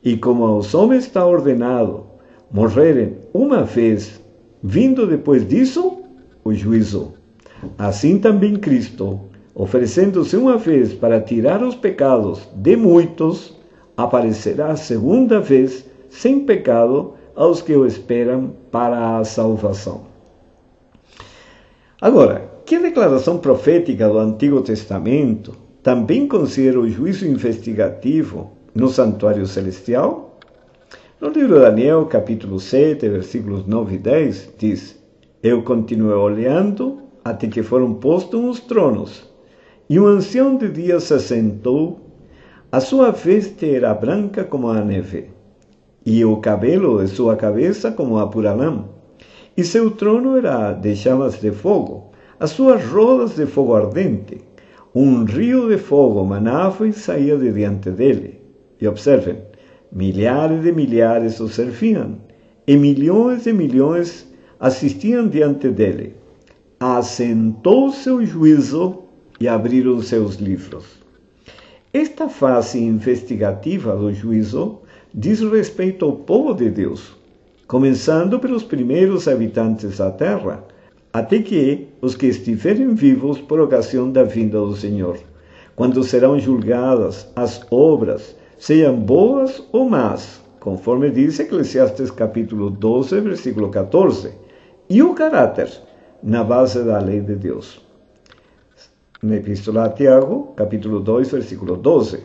E 0.04 0.18
como 0.18 0.44
aos 0.44 0.74
homens 0.74 1.06
está 1.06 1.24
ordenado 1.24 2.08
morrerem 2.52 3.18
uma 3.32 3.62
vez, 3.62 4.20
vindo 4.64 5.06
depois 5.06 5.48
disso 5.48 6.02
o 6.44 6.52
juízo. 6.52 7.14
Assim 7.78 8.18
também 8.18 8.56
Cristo, 8.56 9.20
oferecendo-se 9.54 10.36
uma 10.36 10.58
vez 10.58 10.96
para 10.96 11.22
tirar 11.22 11.62
os 11.62 11.76
pecados 11.76 12.50
de 12.56 12.76
muitos, 12.76 13.56
aparecerá 13.96 14.76
segunda 14.76 15.40
vez 15.40 15.86
sem 16.10 16.40
pecado 16.40 17.14
aos 17.36 17.62
que 17.62 17.76
o 17.76 17.86
esperam 17.86 18.52
para 18.72 19.20
a 19.20 19.24
salvação. 19.24 20.06
Agora, 22.02 22.51
que 22.72 22.80
declaração 22.80 23.38
profética 23.38 24.08
do 24.08 24.18
Antigo 24.18 24.62
Testamento 24.62 25.54
também 25.84 26.26
considera 26.26 26.80
o 26.80 26.88
juízo 26.88 27.28
investigativo 27.28 28.52
no 28.74 28.88
santuário 28.88 29.46
celestial? 29.46 30.40
No 31.20 31.28
livro 31.32 31.56
de 31.56 31.60
Daniel, 31.64 32.06
capítulo 32.06 32.62
7, 32.62 33.10
versículos 33.10 33.68
9 33.68 33.96
e 33.96 33.98
10, 33.98 34.54
diz: 34.58 34.98
Eu 35.44 35.64
continuei 35.64 36.16
olhando 36.16 37.00
até 37.26 37.46
que 37.48 37.62
foram 37.62 37.96
postos 37.96 38.42
os 38.42 38.62
tronos, 38.62 39.30
e 39.90 40.00
um 40.00 40.08
ancião 40.08 40.56
de 40.56 40.70
dias 40.70 41.04
se 41.04 41.20
sentou, 41.20 42.00
a 42.72 42.80
sua 42.80 43.12
veste 43.12 43.70
era 43.70 43.94
branca 43.94 44.46
como 44.46 44.70
a 44.70 44.80
neve, 44.80 45.26
e 46.06 46.24
o 46.24 46.38
cabelo 46.38 47.04
de 47.04 47.10
sua 47.10 47.36
cabeça 47.36 47.92
como 47.92 48.18
a 48.18 48.28
pura 48.28 48.54
lã. 48.54 48.86
E 49.58 49.64
seu 49.66 49.92
trono 49.92 50.38
era 50.38 50.72
de 50.72 50.96
chamas 50.96 51.38
de 51.42 51.52
fogo, 51.52 52.11
as 52.42 52.50
suas 52.50 52.84
rodas 52.86 53.36
de 53.36 53.46
fogo 53.46 53.76
ardente. 53.76 54.40
Um 54.96 55.26
rio 55.26 55.70
de 55.70 55.78
fogo 55.78 56.26
manava 56.26 56.88
e 56.88 56.92
saía 56.92 57.38
de 57.38 57.52
diante 57.52 57.92
dele. 57.92 58.42
E 58.82 58.88
observem, 58.88 59.38
milhares 59.92 60.64
de 60.64 60.72
milhares 60.72 61.40
o 61.40 61.48
serviam, 61.48 62.18
e 62.66 62.76
milhões 62.76 63.44
de 63.44 63.54
milhões 63.54 64.28
assistiam 64.60 65.28
diante 65.28 65.70
dele. 65.70 66.16
Assentou 66.80 67.92
seu 67.92 68.26
juízo 68.26 69.04
e 69.40 69.48
abriram 69.48 70.02
seus 70.02 70.38
livros. 70.38 70.86
Esta 71.94 72.28
fase 72.28 72.80
investigativa 72.80 73.96
do 73.96 74.12
juízo 74.12 74.80
diz 75.14 75.42
respeito 75.42 76.06
ao 76.06 76.14
povo 76.14 76.56
de 76.56 76.72
Deus, 76.72 77.16
começando 77.68 78.40
pelos 78.40 78.64
primeiros 78.64 79.28
habitantes 79.28 80.00
da 80.00 80.10
terra, 80.10 80.64
até 81.14 81.38
que 81.38 81.91
os 82.02 82.16
que 82.16 82.26
estiverem 82.26 82.94
vivos 82.96 83.40
por 83.40 83.62
ocasião 83.62 84.12
da 84.12 84.24
vinda 84.24 84.60
do 84.60 84.76
Senhor, 84.76 85.18
quando 85.76 86.04
serão 86.04 86.40
julgadas 86.40 87.28
as 87.36 87.62
obras, 87.70 88.36
sejam 88.58 88.96
boas 88.96 89.64
ou 89.72 89.90
más, 89.90 90.42
conforme 90.60 91.10
diz 91.12 91.40
Eclesiastes 91.40 92.12
capítulo 92.12 92.70
12, 92.70 93.22
versículo 93.22 93.70
14, 93.70 94.32
e 94.90 95.02
o 95.02 95.14
caráter 95.14 95.70
na 96.24 96.44
base 96.44 96.84
da 96.84 97.00
lei 97.00 97.22
de 97.22 97.36
Deus. 97.36 97.82
Na 99.22 99.36
Epístola 99.36 99.86
a 99.86 99.90
Tiago, 99.90 100.54
capítulo 100.56 101.00
2, 101.00 101.32
versículo 101.32 101.78
12. 101.78 102.24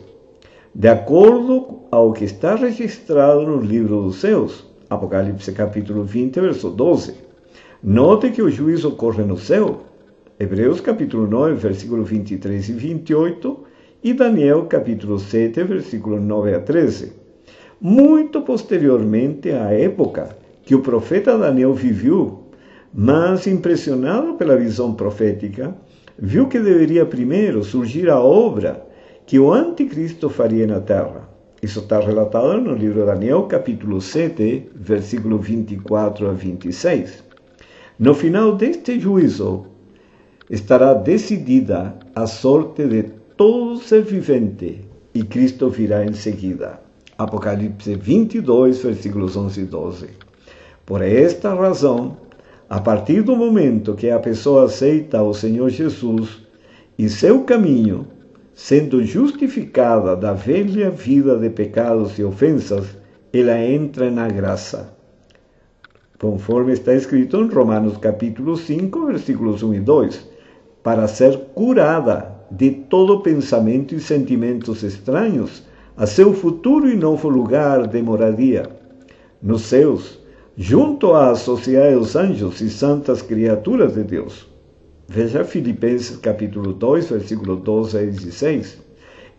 De 0.73 0.87
acordo 0.87 1.81
ao 1.91 2.11
que 2.11 2.25
está 2.25 2.55
registrado 2.55 3.41
no 3.41 3.59
livro 3.59 4.01
dos 4.03 4.17
céus, 4.17 4.65
Apocalipse 4.89 5.51
capítulo 5.51 6.03
20, 6.03 6.39
verso 6.39 6.69
12. 6.69 7.26
Note 7.83 8.31
que 8.31 8.41
o 8.41 8.49
juízo 8.49 8.89
ocorre 8.89 9.23
no 9.23 9.37
céu, 9.37 9.83
Hebreus 10.39 10.81
capítulo 10.81 11.27
9, 11.27 11.53
versículo 11.53 12.03
23 12.03 12.69
e 12.69 12.73
28, 12.73 13.59
e 14.03 14.13
Daniel 14.15 14.65
capítulo 14.65 15.19
7, 15.19 15.63
versículo 15.63 16.19
9 16.19 16.55
a 16.55 16.59
13. 16.59 17.13
Muito 17.79 18.41
posteriormente 18.41 19.51
à 19.51 19.71
época 19.71 20.35
que 20.63 20.73
o 20.73 20.81
profeta 20.81 21.37
Daniel 21.37 21.75
viveu, 21.75 22.45
mas 22.91 23.45
impressionado 23.45 24.33
pela 24.33 24.57
visão 24.57 24.95
profética, 24.95 25.75
viu 26.17 26.47
que 26.47 26.59
deveria 26.59 27.05
primeiro 27.05 27.63
surgir 27.63 28.09
a 28.09 28.19
obra 28.19 28.87
que 29.23 29.37
o 29.37 29.53
anticristo 29.53 30.31
faria 30.31 30.65
na 30.65 30.79
terra. 30.79 31.29
Isso 31.61 31.81
está 31.81 31.99
relatado 31.99 32.59
no 32.59 32.73
livro 32.73 33.01
de 33.01 33.05
Daniel, 33.05 33.43
capítulo 33.43 34.01
7, 34.01 34.71
versículo 34.73 35.37
24 35.37 36.27
a 36.27 36.31
26. 36.31 37.26
No 37.99 38.13
final 38.13 38.55
deste 38.55 38.99
juízo, 38.99 39.65
estará 40.51 40.93
decidida 40.93 41.95
a 42.13 42.27
sorte 42.27 42.85
de 42.85 43.01
todo 43.35 43.77
ser 43.79 44.03
vivente 44.03 44.85
e 45.15 45.23
Cristo 45.23 45.67
virá 45.71 46.05
em 46.05 46.13
seguida. 46.13 46.79
Apocalipse 47.17 47.95
22, 47.95 48.83
versículos 48.83 49.35
11 49.35 49.61
e 49.61 49.65
12. 49.65 50.09
Por 50.85 51.01
esta 51.01 51.55
razão, 51.55 52.17
a 52.69 52.79
partir 52.79 53.23
do 53.23 53.35
momento 53.35 53.95
que 53.95 54.11
a 54.11 54.19
pessoa 54.19 54.65
aceita 54.65 55.23
o 55.23 55.33
Senhor 55.33 55.69
Jesus 55.69 56.43
e 56.99 57.09
seu 57.09 57.45
caminho, 57.45 58.05
sendo 58.53 59.03
justificada 59.03 60.15
da 60.15 60.33
velha 60.33 60.91
vida 60.91 61.35
de 61.35 61.49
pecados 61.49 62.19
e 62.19 62.23
ofensas, 62.23 62.85
ela 63.33 63.59
entra 63.59 64.11
na 64.11 64.27
graça. 64.27 64.96
Conforme 66.19 66.73
está 66.73 66.95
escrito 66.95 67.37
em 67.37 67.47
Romanos 67.47 67.95
capítulo 67.97 68.57
5, 68.57 69.05
versículos 69.05 69.61
1 69.61 69.75
e 69.75 69.79
2, 69.79 70.27
para 70.81 71.07
ser 71.07 71.37
curada 71.53 72.35
de 72.49 72.71
todo 72.71 73.21
pensamento 73.21 73.93
e 73.93 73.99
sentimentos 73.99 74.81
estranhos 74.81 75.61
a 75.95 76.07
seu 76.07 76.33
futuro 76.33 76.89
e 76.89 76.95
novo 76.95 77.29
lugar 77.29 77.85
de 77.85 78.01
moradia, 78.01 78.67
nos 79.39 79.61
céus, 79.63 80.19
junto 80.57 81.13
à 81.13 81.35
sociedade 81.35 81.93
dos 81.93 82.15
anjos 82.15 82.61
e 82.61 82.69
santas 82.71 83.21
criaturas 83.21 83.93
de 83.93 84.03
Deus. 84.03 84.47
Veja 85.07 85.43
Filipenses 85.43 86.17
capítulo 86.17 86.73
2, 86.73 87.11
versículo 87.11 87.57
12 87.57 87.95
a 87.95 88.01
16. 88.01 88.79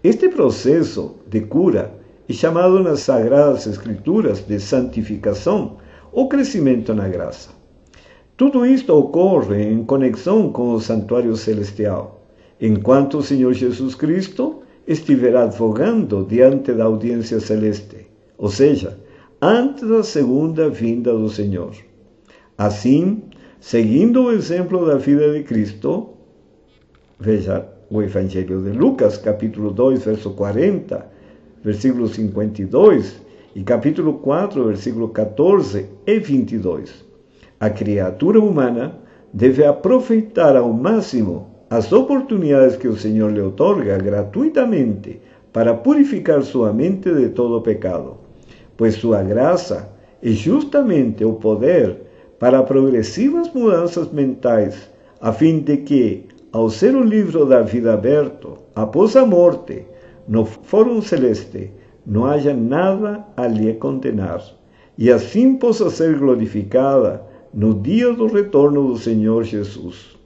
Este 0.05 0.29
processo 0.29 1.17
de 1.27 1.41
cura 1.41 1.93
é 2.29 2.33
chamado 2.33 2.79
nas 2.81 3.01
Sagradas 3.01 3.67
Escrituras 3.67 4.47
de 4.47 4.61
santificação 4.61 5.79
ou 6.13 6.29
crescimento 6.29 6.95
na 6.95 7.09
graça. 7.09 7.51
Tudo 8.37 8.65
isto 8.65 8.95
ocorre 8.95 9.63
em 9.63 9.85
conexão 9.85 10.53
com 10.53 10.73
o 10.73 10.81
santuário 10.81 11.37
celestial, 11.37 12.21
enquanto 12.61 13.19
o 13.19 13.23
Senhor 13.23 13.53
Jesus 13.53 13.95
Cristo 13.95 14.63
estiver 14.87 15.37
advogando 15.37 16.25
diante 16.25 16.73
da 16.73 16.85
audiência 16.85 17.41
celeste, 17.41 18.07
ou 18.39 18.49
seja, 18.49 18.99
antes 19.43 19.89
da 19.89 20.03
segunda 20.03 20.71
vinda 20.71 21.13
do 21.13 21.29
Senhor. 21.29 21.73
Assim, 22.57 23.23
seguindo 23.61 24.25
o 24.25 24.33
exemplo 24.33 24.87
da 24.87 24.97
vida 24.97 25.33
de 25.33 25.43
Cristo, 25.43 26.11
veja 27.19 27.69
o 27.91 28.03
Evangelho 28.03 28.63
de 28.63 28.71
Lucas, 28.71 29.17
capítulo 29.17 29.71
2, 29.71 30.05
verso 30.05 30.31
40, 30.31 31.07
versículo 31.63 32.07
52, 32.07 33.21
e 33.59 33.63
capítulo 33.65 34.15
4, 34.15 34.65
versículo 34.67 35.09
14 35.09 35.87
e 36.07 36.19
22. 36.21 37.05
A 37.59 37.69
criatura 37.69 38.39
humana 38.39 39.01
deve 39.33 39.65
aproveitar 39.65 40.55
ao 40.55 40.73
máximo 40.73 41.49
as 41.69 41.93
oportunidades 41.93 42.77
que 42.77 42.87
o 42.87 42.97
Senhor 42.97 43.33
lhe 43.33 43.41
otorga 43.41 43.99
gratuitamente 43.99 45.21
para 45.53 45.75
purificar 45.75 46.43
sua 46.43 46.73
mente 46.73 47.13
de 47.13 47.31
todo 47.31 47.61
pecado 47.61 48.29
pois 48.79 48.95
sua 48.95 49.25
graça 49.25 49.91
é 50.23 50.31
justamente 50.31 51.25
o 51.25 51.33
poder 51.33 51.97
para 52.39 52.63
progressivas 52.63 53.53
mudanças 53.53 54.11
mentais, 54.13 54.89
a 55.21 55.33
fim 55.33 55.59
de 55.59 55.79
que, 55.79 56.27
ao 56.53 56.71
ser 56.71 56.95
o 56.95 57.03
livro 57.03 57.45
da 57.45 57.61
vida 57.61 57.93
aberto, 57.93 58.57
após 58.77 59.17
a 59.17 59.27
morte, 59.27 59.85
no 60.29 60.45
fórum 60.45 61.03
celeste, 61.03 61.73
não 62.09 62.25
haja 62.25 62.55
nada 62.55 63.23
a 63.37 63.47
lhe 63.47 63.75
condenar, 63.75 64.43
e 64.97 65.13
assim 65.13 65.57
possa 65.57 65.91
ser 65.91 66.19
glorificada 66.19 67.23
no 67.53 67.75
dia 67.75 68.11
do 68.15 68.27
retorno 68.27 68.89
do 68.89 68.97
Senhor 68.97 69.45
Jesus. 69.45 70.17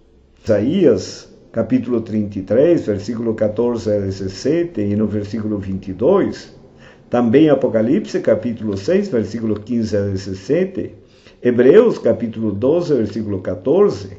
Isaías, 0.44 1.28
capítulo 1.50 2.00
33, 2.00 2.86
versículo 2.86 3.34
14 3.34 3.90
a 3.90 3.98
17, 3.98 4.80
e 4.80 4.94
no 4.94 5.08
versículo 5.08 5.58
22, 5.58 6.54
também 7.10 7.50
Apocalipse, 7.50 8.20
capítulo 8.20 8.76
6, 8.76 9.08
versículo 9.08 9.58
15 9.58 9.96
a 9.96 10.02
17, 10.02 10.94
Hebreus, 11.42 11.98
capítulo 11.98 12.52
12, 12.52 12.94
versículo 12.94 13.40
14, 13.40 14.16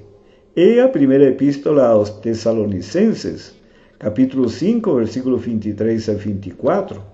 e 0.54 0.82
a 0.82 0.90
primeira 0.90 1.30
epístola 1.30 1.88
aos 1.88 2.10
Tessalonicenses, 2.10 3.56
capítulo 3.98 4.50
5, 4.50 4.96
versículo 4.96 5.38
23 5.38 6.10
a 6.10 6.14
24, 6.14 7.13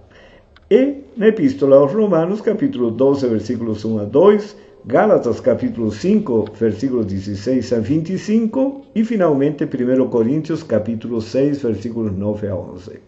e 0.69 0.97
na 1.17 1.27
epístola 1.29 1.77
aos 1.77 1.91
Romanos, 1.91 2.41
capítulo 2.41 2.91
12, 2.91 3.27
versículos 3.27 3.83
1 3.83 3.99
a 3.99 4.03
2, 4.03 4.55
Gálatas, 4.85 5.39
capítulo 5.39 5.91
5, 5.91 6.51
versículos 6.53 7.07
16 7.07 7.73
a 7.73 7.79
25, 7.79 8.85
e 8.93 9.03
finalmente 9.03 9.63
1 9.63 10.07
Coríntios, 10.09 10.61
capítulo 10.61 11.21
6, 11.21 11.63
versículos 11.63 12.15
9 12.15 12.47
a 12.47 12.55
11. 12.55 12.99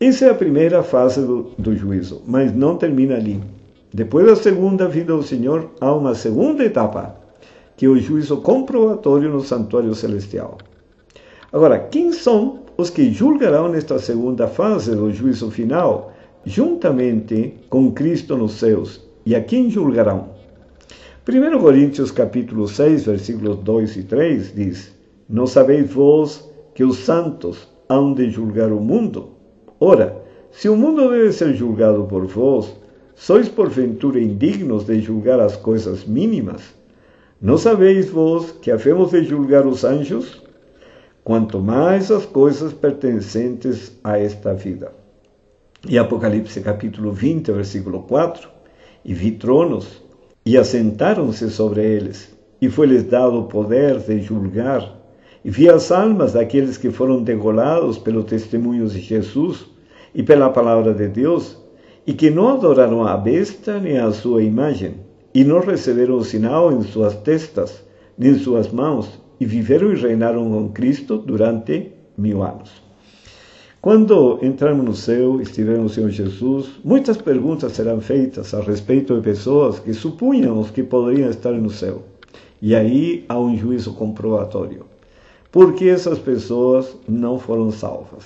Essa 0.00 0.26
é 0.26 0.30
a 0.30 0.34
primeira 0.34 0.82
fase 0.84 1.20
do, 1.20 1.50
do 1.58 1.76
juízo, 1.76 2.22
mas 2.26 2.54
não 2.54 2.76
termina 2.76 3.16
ali. 3.16 3.42
Depois 3.92 4.26
da 4.26 4.36
segunda 4.36 4.88
vinda 4.88 5.16
do 5.16 5.22
Senhor, 5.22 5.68
há 5.80 5.92
uma 5.92 6.14
segunda 6.14 6.64
etapa, 6.64 7.16
que 7.76 7.86
é 7.86 7.88
o 7.88 7.98
juízo 7.98 8.36
comprobatório 8.36 9.28
no 9.28 9.40
santuário 9.40 9.94
celestial. 9.94 10.58
Agora, 11.52 11.78
quem 11.78 12.12
são 12.12 12.60
os 12.76 12.88
que 12.88 13.12
julgarão 13.12 13.68
nesta 13.68 13.98
segunda 13.98 14.46
fase 14.46 14.94
do 14.94 15.12
juízo 15.12 15.50
final, 15.50 16.11
juntamente 16.44 17.54
com 17.68 17.92
Cristo 17.92 18.36
nos 18.36 18.52
céus? 18.52 19.00
E 19.24 19.34
a 19.34 19.42
quem 19.42 19.70
julgarão? 19.70 20.30
1 21.28 21.60
Coríntios 21.60 22.10
capítulo 22.10 22.66
6, 22.66 23.04
versículos 23.06 23.58
2 23.58 23.96
e 23.96 24.02
3 24.02 24.54
diz: 24.54 24.92
Não 25.28 25.46
sabeis 25.46 25.92
vós 25.92 26.48
que 26.74 26.82
os 26.82 26.98
santos 26.98 27.68
hão 27.88 28.12
de 28.12 28.28
julgar 28.30 28.72
o 28.72 28.80
mundo? 28.80 29.30
Ora, 29.78 30.20
se 30.50 30.68
o 30.68 30.76
mundo 30.76 31.10
deve 31.10 31.32
ser 31.32 31.54
julgado 31.54 32.04
por 32.04 32.26
vós, 32.26 32.74
sois 33.14 33.48
porventura 33.48 34.20
indignos 34.20 34.84
de 34.84 35.00
julgar 35.00 35.38
as 35.38 35.56
coisas 35.56 36.04
mínimas? 36.04 36.62
Não 37.40 37.56
sabeis 37.56 38.10
vós 38.10 38.50
que 38.50 38.70
havemos 38.70 39.10
de 39.12 39.24
julgar 39.24 39.66
os 39.66 39.84
anjos? 39.84 40.42
Quanto 41.22 41.60
mais 41.60 42.10
as 42.10 42.26
coisas 42.26 42.72
pertencentes 42.72 43.92
a 44.02 44.18
esta 44.18 44.52
vida. 44.54 45.01
E 45.88 45.98
Apocalipse 45.98 46.60
capítulo 46.60 47.10
20, 47.10 47.50
versículo 47.50 48.04
4: 48.04 48.48
E 49.04 49.12
vi 49.12 49.32
tronos, 49.32 50.00
e 50.46 50.56
assentaram-se 50.56 51.50
sobre 51.50 51.82
eles, 51.82 52.32
e 52.60 52.70
foi-lhes 52.70 53.02
dado 53.02 53.40
o 53.40 53.48
poder 53.48 53.98
de 53.98 54.22
julgar. 54.22 54.96
E 55.44 55.50
vi 55.50 55.68
as 55.68 55.90
almas 55.90 56.34
daqueles 56.34 56.76
que 56.76 56.88
foram 56.88 57.20
degolados 57.20 57.98
pelo 57.98 58.22
testemunho 58.22 58.86
de 58.86 59.00
Jesus 59.00 59.66
e 60.14 60.22
pela 60.22 60.50
palavra 60.50 60.94
de 60.94 61.08
Deus, 61.08 61.58
e 62.06 62.12
que 62.12 62.30
não 62.30 62.50
adoraram 62.50 63.02
a 63.04 63.16
besta 63.16 63.80
nem 63.80 63.98
a 63.98 64.12
sua 64.12 64.44
imagem, 64.44 64.94
e 65.34 65.42
não 65.42 65.58
receberam 65.58 66.22
sinal 66.22 66.72
em 66.72 66.82
suas 66.82 67.16
testas, 67.16 67.82
nem 68.16 68.30
em 68.30 68.38
suas 68.38 68.70
mãos, 68.70 69.18
e 69.40 69.44
viveram 69.44 69.92
e 69.92 69.96
reinaram 69.96 70.48
com 70.48 70.68
Cristo 70.68 71.18
durante 71.18 71.90
mil 72.16 72.40
anos. 72.44 72.91
Quando 73.82 74.38
entrarmos 74.42 74.84
no 74.84 74.94
céu, 74.94 75.40
estivermos 75.40 75.94
Senhor 75.94 76.08
Jesus, 76.08 76.70
muitas 76.84 77.16
perguntas 77.16 77.72
serão 77.72 78.00
feitas 78.00 78.54
a 78.54 78.60
respeito 78.60 79.12
de 79.16 79.22
pessoas 79.22 79.80
que 79.80 79.92
supunhamos 79.92 80.70
que 80.70 80.84
poderiam 80.84 81.28
estar 81.28 81.50
no 81.50 81.68
céu. 81.68 82.04
E 82.62 82.76
aí 82.76 83.24
há 83.28 83.36
um 83.36 83.56
juízo 83.56 83.92
comprobatório. 83.94 84.86
porque 85.50 85.86
essas 85.86 86.16
pessoas 86.20 86.96
não 87.08 87.40
foram 87.40 87.72
salvas. 87.72 88.24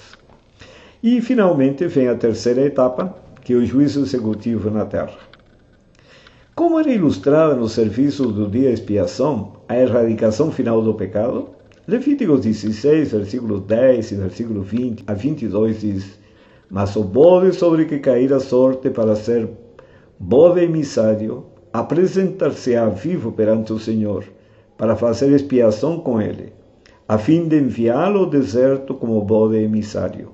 E 1.02 1.22
finalmente 1.22 1.86
vem 1.86 2.08
a 2.08 2.14
terceira 2.14 2.60
etapa, 2.60 3.16
que 3.42 3.54
é 3.54 3.56
o 3.56 3.64
juízo 3.64 4.00
executivo 4.00 4.70
na 4.70 4.84
terra. 4.84 5.18
Como 6.54 6.78
era 6.78 6.92
ilustrada 6.92 7.54
no 7.54 7.66
serviço 7.66 8.28
do 8.28 8.46
dia 8.46 8.70
expiação 8.70 9.54
a 9.66 9.74
erradicação 9.76 10.52
final 10.52 10.82
do 10.82 10.92
pecado, 10.92 11.55
Levíticos 11.88 12.40
16, 12.40 13.12
versículos 13.12 13.60
10 13.60 14.10
e 14.10 14.14
versículo 14.16 14.62
20 14.62 15.04
a 15.06 15.14
22 15.14 15.80
diz: 15.82 16.18
Mas 16.68 16.96
o 16.96 17.04
bode 17.04 17.52
sobre 17.52 17.84
que 17.84 18.00
cair 18.00 18.32
a 18.32 18.40
sorte 18.40 18.90
para 18.90 19.14
ser 19.14 19.48
bode 20.18 20.64
emissário, 20.64 21.44
apresentar-se-á 21.72 22.88
vivo 22.88 23.30
perante 23.30 23.72
o 23.72 23.78
Senhor, 23.78 24.24
para 24.76 24.96
fazer 24.96 25.30
expiação 25.30 26.00
com 26.00 26.20
ele, 26.20 26.52
a 27.06 27.18
fim 27.18 27.46
de 27.46 27.60
enviá-lo 27.60 28.18
ao 28.18 28.26
deserto 28.26 28.92
como 28.92 29.20
bode 29.20 29.56
emissário. 29.56 30.32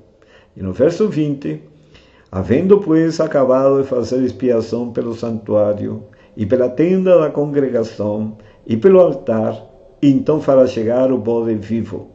E 0.56 0.62
no 0.62 0.72
verso 0.72 1.06
20, 1.06 1.60
havendo, 2.30 2.78
pois, 2.78 3.20
acabado 3.20 3.82
de 3.82 3.88
fazer 3.88 4.24
expiação 4.24 4.90
pelo 4.90 5.14
santuário, 5.14 6.04
e 6.34 6.46
pela 6.46 6.70
tenda 6.70 7.18
da 7.18 7.28
congregação, 7.28 8.38
e 8.66 8.74
pelo 8.74 9.00
altar, 9.00 9.71
então 10.10 10.40
fará 10.40 10.66
chegar 10.66 11.12
o 11.12 11.18
bode 11.18 11.54
vivo. 11.54 12.08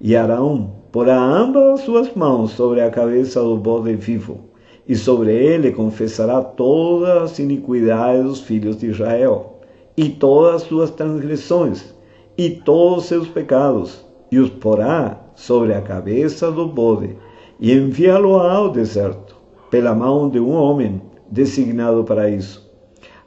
E 0.00 0.14
Arão 0.14 0.72
porá 0.92 1.18
ambas 1.18 1.80
as 1.80 1.80
suas 1.80 2.14
mãos 2.14 2.50
sobre 2.50 2.80
a 2.80 2.90
cabeça 2.90 3.40
do 3.40 3.56
bode 3.56 3.94
vivo, 3.94 4.40
e 4.86 4.96
sobre 4.96 5.32
ele 5.32 5.72
confessará 5.72 6.42
todas 6.42 7.22
as 7.22 7.38
iniquidades 7.38 8.24
dos 8.24 8.40
filhos 8.40 8.76
de 8.76 8.88
Israel, 8.88 9.60
e 9.96 10.08
todas 10.08 10.62
as 10.62 10.68
suas 10.68 10.90
transgressões, 10.90 11.94
e 12.36 12.50
todos 12.50 13.04
os 13.04 13.04
seus 13.06 13.28
pecados, 13.28 14.04
e 14.30 14.38
os 14.38 14.50
porá 14.50 15.18
sobre 15.34 15.74
a 15.74 15.80
cabeça 15.80 16.50
do 16.50 16.66
bode, 16.66 17.16
e 17.58 17.72
enviá-lo 17.72 18.34
ao 18.34 18.70
deserto, 18.70 19.36
pela 19.70 19.94
mão 19.94 20.28
de 20.28 20.40
um 20.40 20.50
homem 20.50 21.00
designado 21.30 22.02
para 22.04 22.28
isso. 22.28 22.68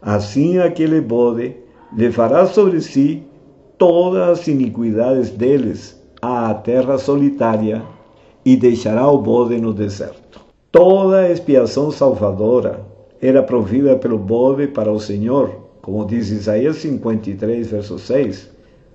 Assim 0.02 0.58
aquele 0.58 1.00
bode 1.00 1.56
levará 1.96 2.46
sobre 2.46 2.82
si 2.82 3.24
todas 3.78 4.40
as 4.40 4.48
iniquidades 4.48 5.30
deles 5.30 6.02
à 6.22 6.54
terra 6.54 6.98
solitária 6.98 7.82
e 8.46 8.56
deixará 8.56 9.08
o 9.10 9.18
bode 9.18 9.60
no 9.60 9.74
deserto. 9.74 10.42
Toda 10.72 11.20
a 11.20 11.32
expiação 11.32 11.92
salvadora 11.92 12.86
era 13.22 13.44
provida 13.44 13.96
pelo 13.96 14.18
bode 14.18 14.68
para 14.68 14.92
o 14.92 15.00
Senhor, 15.00 15.52
como 15.82 16.06
diz 16.06 16.30
Isaías 16.30 16.78
53, 16.78 17.68
verso 17.68 18.00
6. 18.00 18.50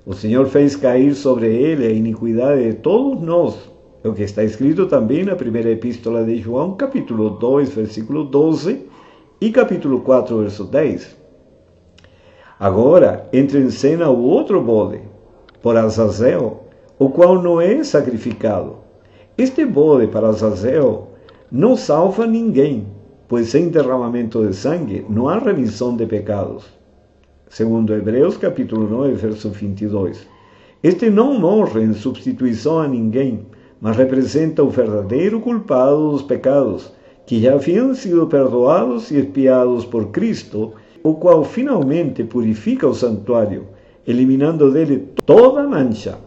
O 0.05 0.14
Senhor 0.14 0.47
fez 0.47 0.75
cair 0.75 1.14
sobre 1.14 1.47
ele 1.47 1.87
a 1.87 1.91
iniquidade 1.91 2.62
de 2.62 2.75
todos 2.75 3.21
nós, 3.23 3.55
o 4.03 4.12
que 4.12 4.23
está 4.23 4.43
escrito 4.43 4.87
também 4.87 5.25
na 5.25 5.37
primeira 5.37 5.71
epístola 5.71 6.25
de 6.25 6.38
João, 6.38 6.75
capítulo 6.75 7.31
2, 7.31 7.71
versículo 7.71 8.25
12, 8.25 8.87
e 9.41 9.51
capítulo 9.51 10.01
4, 10.01 10.38
verso 10.38 10.64
10. 10.64 11.17
Agora 12.61 13.29
entra 13.33 13.61
em 13.61 13.71
cena 13.71 14.11
o 14.11 14.21
outro 14.21 14.61
bode, 14.61 15.01
por 15.62 15.77
Azazel, 15.77 16.64
o 16.99 17.09
qual 17.09 17.40
não 17.40 17.61
é 17.61 17.85
sacrificado. 17.85 18.79
Este 19.37 19.64
bode 19.64 20.09
para 20.09 20.27
Azazel 20.27 21.07
não 21.53 21.77
salva 21.77 22.27
ninguém, 22.27 22.88
pois 23.29 23.51
sem 23.51 23.68
derramamento 23.68 24.44
de 24.44 24.57
sangue 24.57 25.07
não 25.09 25.29
há 25.29 25.38
remissão 25.38 25.94
de 25.94 26.05
pecados. 26.05 26.64
Segundo 27.49 27.94
Hebreus 27.94 28.37
capítulo 28.37 28.88
9, 28.88 29.12
verso 29.12 29.51
22. 29.51 30.27
Este 30.83 31.09
não 31.11 31.38
morre 31.38 31.83
em 31.83 31.92
substituição 31.92 32.81
a 32.81 32.88
ninguém, 32.88 33.47
mas 33.81 33.97
representa 33.97 34.64
o 34.64 34.68
verdadeiro 34.68 35.38
culpado 35.38 36.11
dos 36.11 36.23
pecados, 36.23 36.92
que 37.25 37.40
já 37.40 37.55
haviam 37.55 37.94
sido 37.94 38.27
perdoados 38.27 39.12
e 39.12 39.18
expiados 39.18 39.85
por 39.85 40.09
Cristo, 40.09 40.73
o 41.02 41.14
qual 41.14 41.44
finalmente 41.44 42.24
purifica 42.24 42.87
o 42.87 42.94
santuário, 42.94 43.68
eliminando 44.06 44.70
dele 44.70 45.08
toda 45.24 45.66
mancha, 45.66 46.18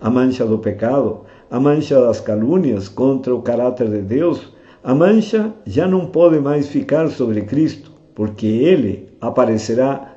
a 0.00 0.10
mancha 0.10 0.44
do 0.44 0.58
pecado, 0.58 1.20
a 1.50 1.58
mancha 1.58 2.00
das 2.00 2.20
calúnias 2.20 2.88
contra 2.88 3.34
o 3.34 3.42
caráter 3.42 3.88
de 3.88 4.02
Deus, 4.02 4.52
a 4.82 4.94
mancha 4.94 5.52
já 5.64 5.86
não 5.86 6.06
pode 6.06 6.38
mais 6.38 6.68
ficar 6.68 7.08
sobre 7.08 7.42
Cristo, 7.42 7.92
porque 8.14 8.46
ele 8.46 9.08
aparecerá 9.20 10.12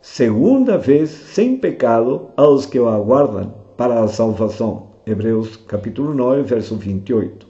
segunda 0.00 0.78
vez 0.78 1.10
sem 1.10 1.56
pecado 1.56 2.28
aos 2.36 2.66
que 2.66 2.78
o 2.78 2.88
aguardam 2.88 3.54
para 3.76 4.00
a 4.00 4.08
salvação. 4.08 4.94
Hebreus 5.06 5.56
capítulo 5.56 6.14
9, 6.14 6.42
verso 6.42 6.76
28. 6.76 7.46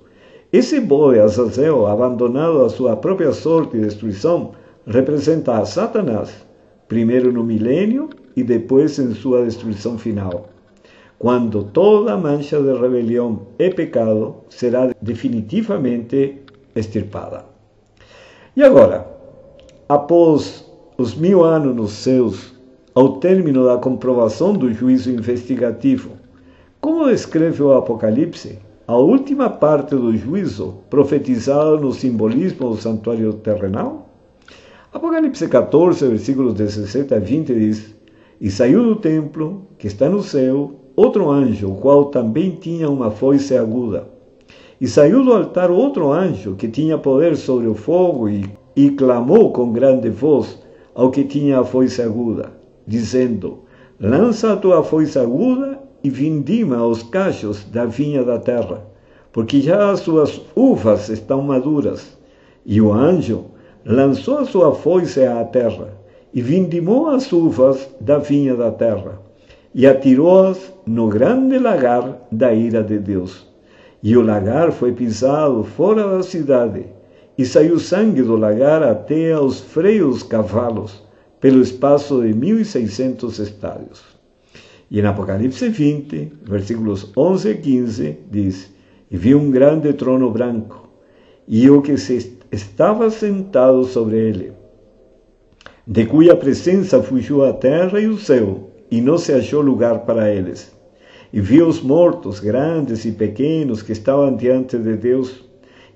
Esse 0.52 0.80
boi 0.80 1.18
Azazel, 1.18 1.86
abandonado 1.86 2.64
à 2.64 2.68
sua 2.68 2.96
própria 2.96 3.32
sorte 3.32 3.76
e 3.76 3.80
destruição, 3.80 4.52
representa 4.86 5.58
a 5.58 5.64
Satanás, 5.64 6.46
primeiro 6.88 7.32
no 7.32 7.42
milênio 7.42 8.10
e 8.36 8.42
depois 8.42 8.98
em 8.98 9.14
sua 9.14 9.44
destruição 9.44 9.96
final, 9.96 10.48
quando 11.18 11.64
toda 11.64 12.16
mancha 12.16 12.60
de 12.60 12.72
rebelião 12.72 13.46
e 13.58 13.70
pecado 13.70 14.36
será 14.48 14.90
definitivamente 15.00 16.42
extirpada. 16.74 17.44
E 18.56 18.62
agora, 18.62 19.06
após 19.88 20.64
os 20.98 21.14
mil 21.14 21.42
anos 21.42 21.74
nos 21.74 21.92
céus, 21.92 22.52
ao 22.94 23.16
término 23.18 23.64
da 23.64 23.78
comprovação 23.78 24.52
do 24.52 24.72
juízo 24.72 25.10
investigativo, 25.10 26.10
como 26.80 27.08
descreve 27.08 27.62
o 27.62 27.72
Apocalipse, 27.72 28.58
a 28.86 28.96
última 28.96 29.48
parte 29.48 29.96
do 29.96 30.14
juízo 30.14 30.74
profetizada 30.90 31.78
no 31.78 31.92
simbolismo 31.92 32.68
do 32.68 32.76
santuário 32.76 33.32
terrenal? 33.32 34.03
Apocalipse 34.94 35.48
14, 35.48 36.06
versículos 36.06 36.54
17 36.54 37.14
a 37.14 37.18
20 37.18 37.52
diz: 37.52 37.92
E 38.40 38.48
saiu 38.48 38.84
do 38.84 38.94
templo, 38.94 39.66
que 39.76 39.88
está 39.88 40.08
no 40.08 40.22
céu, 40.22 40.70
outro 40.94 41.28
anjo, 41.32 41.72
o 41.72 41.74
qual 41.74 42.04
também 42.04 42.52
tinha 42.52 42.88
uma 42.88 43.10
foice 43.10 43.56
aguda. 43.56 44.06
E 44.80 44.86
saiu 44.86 45.24
do 45.24 45.32
altar 45.32 45.68
outro 45.68 46.12
anjo, 46.12 46.54
que 46.54 46.68
tinha 46.68 46.96
poder 46.96 47.36
sobre 47.36 47.66
o 47.66 47.74
fogo, 47.74 48.28
e, 48.28 48.48
e 48.76 48.90
clamou 48.90 49.50
com 49.50 49.72
grande 49.72 50.10
voz 50.10 50.62
ao 50.94 51.10
que 51.10 51.24
tinha 51.24 51.58
a 51.58 51.64
foice 51.64 52.00
aguda, 52.00 52.52
dizendo: 52.86 53.64
Lança 53.98 54.52
a 54.52 54.56
tua 54.56 54.84
foice 54.84 55.18
aguda 55.18 55.76
e 56.04 56.08
vindima 56.08 56.86
os 56.86 57.02
cachos 57.02 57.64
da 57.64 57.84
vinha 57.84 58.22
da 58.22 58.38
terra, 58.38 58.86
porque 59.32 59.60
já 59.60 59.90
as 59.90 59.98
suas 59.98 60.40
uvas 60.54 61.08
estão 61.08 61.42
maduras. 61.42 62.16
E 62.64 62.80
o 62.80 62.92
anjo 62.92 63.46
lançou 63.84 64.38
a 64.38 64.44
sua 64.44 64.74
foice 64.74 65.24
à 65.24 65.44
terra 65.44 65.88
e 66.32 66.40
vindimou 66.40 67.08
as 67.08 67.32
uvas 67.32 67.88
da 68.00 68.18
vinha 68.18 68.54
da 68.54 68.70
terra 68.70 69.20
e 69.74 69.86
atirou-as 69.86 70.72
no 70.86 71.08
grande 71.08 71.58
lagar 71.58 72.26
da 72.30 72.54
ira 72.54 72.82
de 72.82 72.98
Deus. 72.98 73.46
E 74.02 74.16
o 74.16 74.22
lagar 74.22 74.70
foi 74.70 74.92
pisado 74.92 75.64
fora 75.64 76.06
da 76.06 76.22
cidade, 76.22 76.86
e 77.36 77.44
saiu 77.44 77.80
sangue 77.80 78.22
do 78.22 78.36
lagar 78.36 78.82
até 78.82 79.32
aos 79.32 79.60
freios 79.60 80.22
cavalos, 80.22 81.02
pelo 81.40 81.60
espaço 81.60 82.22
de 82.22 82.32
mil 82.32 82.60
e 82.60 82.64
seiscentos 82.64 83.38
estádios. 83.38 84.02
E 84.90 85.00
em 85.00 85.06
Apocalipse 85.06 85.68
20, 85.68 86.32
versículos 86.44 87.10
11 87.16 87.48
e 87.50 87.54
15, 87.56 88.18
diz: 88.30 88.72
E 89.10 89.16
vi 89.16 89.34
um 89.34 89.50
grande 89.50 89.92
trono 89.94 90.30
branco, 90.30 90.88
e 91.48 91.68
o 91.68 91.82
que 91.82 91.96
se 91.96 92.38
estava 92.54 93.10
sentado 93.10 93.84
sobre 93.84 94.16
ele, 94.16 94.52
de 95.86 96.06
cuja 96.06 96.34
presença 96.34 97.02
fugiu 97.02 97.44
a 97.44 97.52
terra 97.52 98.00
e 98.00 98.06
o 98.06 98.16
céu, 98.18 98.70
e 98.90 99.00
não 99.00 99.18
se 99.18 99.32
achou 99.32 99.60
lugar 99.60 100.00
para 100.00 100.32
eles. 100.32 100.74
E 101.32 101.40
vi 101.40 101.60
os 101.60 101.80
mortos, 101.82 102.40
grandes 102.40 103.04
e 103.04 103.12
pequenos, 103.12 103.82
que 103.82 103.92
estavam 103.92 104.36
diante 104.36 104.78
de 104.78 104.96
Deus, 104.96 105.44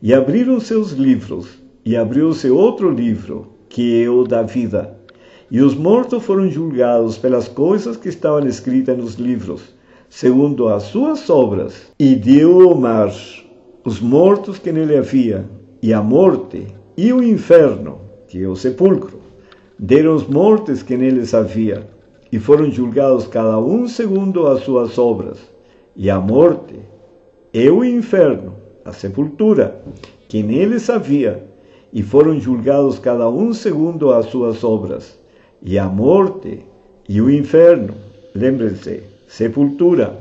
e 0.03 0.12
abriram 0.12 0.61
seus 0.61 0.92
livros, 0.92 1.59
e 1.85 1.97
abriu-se 1.97 2.51
outro 2.51 2.90
livro, 2.90 3.55
que 3.68 4.03
é 4.03 4.11
o 4.11 4.25
da 4.25 4.42
vida 4.42 4.99
e 5.51 5.62
os 5.62 5.75
mortos 5.75 6.23
foram 6.25 6.51
julgados 6.51 7.16
pelas 7.16 7.49
coisas 7.49 7.97
que 7.97 8.11
estavam 8.11 8.47
escritas 8.47 8.97
nos 8.99 9.14
livros, 9.14 9.62
segundo 10.09 10.68
as 10.68 10.85
suas 10.85 11.31
obras. 11.31 11.90
E 11.99 12.14
deu 12.14 12.68
o 12.71 12.79
mar 12.79 13.11
os 13.85 13.99
mortos 13.99 14.59
que 14.59 14.71
nele 14.71 14.97
havia, 14.97 15.49
e 15.83 15.93
a 15.93 16.03
morte, 16.03 16.67
e 16.97 17.12
o 17.12 17.23
inferno, 17.23 18.01
que 18.27 18.47
o 18.47 18.57
sepulcro. 18.57 19.21
Deram 19.79 20.14
os 20.14 20.27
mortos 20.27 20.83
que 20.83 20.97
neles 20.97 21.35
havia, 21.35 21.87
e 22.31 22.38
foram 22.38 22.71
julgados 22.71 23.27
cada 23.27 23.59
um 23.59 23.87
segundo 23.87 24.47
as 24.47 24.62
suas 24.62 24.99
obras. 24.99 25.38
E 25.97 26.11
a 26.11 26.21
morte, 26.21 26.75
e 27.53 27.69
o 27.71 27.85
inferno, 27.85 28.55
a 28.85 28.93
sepultura, 28.93 29.81
que 30.29 30.43
neles 30.43 30.91
havia, 30.91 31.45
e 31.93 32.03
foram 32.03 32.38
julgados 32.38 32.99
cada 32.99 33.29
um 33.29 33.55
segundo 33.55 34.12
as 34.12 34.27
suas 34.27 34.62
obras 34.62 35.19
e 35.61 35.79
a 35.79 35.88
morte 35.88 36.64
e 37.09 37.21
o 37.21 37.31
inferno, 37.31 37.95
lembrem-se, 38.35 39.03
sepultura, 39.27 40.17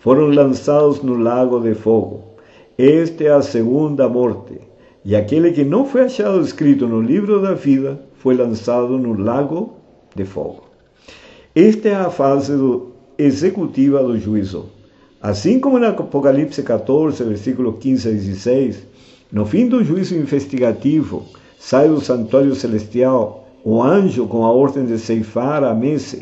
foram 0.00 0.28
lançados 0.28 1.02
no 1.02 1.18
lago 1.18 1.58
de 1.60 1.74
fogo. 1.74 2.22
Esta 2.78 3.36
a 3.36 3.42
segunda 3.42 4.08
morte. 4.08 4.60
E 5.08 5.14
aquele 5.14 5.52
que 5.52 5.64
não 5.64 5.86
foi 5.86 6.02
achado 6.02 6.40
escrito 6.40 6.88
no 6.88 7.00
livro 7.00 7.40
da 7.40 7.54
vida 7.54 8.02
foi 8.18 8.34
lançado 8.34 8.98
no 8.98 9.16
lago 9.16 9.76
de 10.16 10.24
fogo. 10.24 10.64
Esta 11.54 11.88
é 11.88 11.94
a 11.94 12.10
fase 12.10 12.56
do, 12.56 12.88
executiva 13.16 14.02
do 14.02 14.18
juízo. 14.18 14.68
Assim 15.22 15.60
como 15.60 15.78
no 15.78 15.86
Apocalipse 15.86 16.60
14, 16.60 17.22
versículos 17.22 17.76
15 17.78 18.08
a 18.08 18.10
16, 18.10 18.86
no 19.30 19.46
fim 19.46 19.68
do 19.68 19.84
juízo 19.84 20.16
investigativo, 20.16 21.24
sai 21.56 21.88
do 21.88 22.00
santuário 22.00 22.56
celestial 22.56 23.48
o 23.62 23.80
anjo 23.80 24.26
com 24.26 24.44
a 24.44 24.50
ordem 24.50 24.86
de 24.86 24.98
ceifar 24.98 25.62
a 25.62 25.72
mesa, 25.72 26.18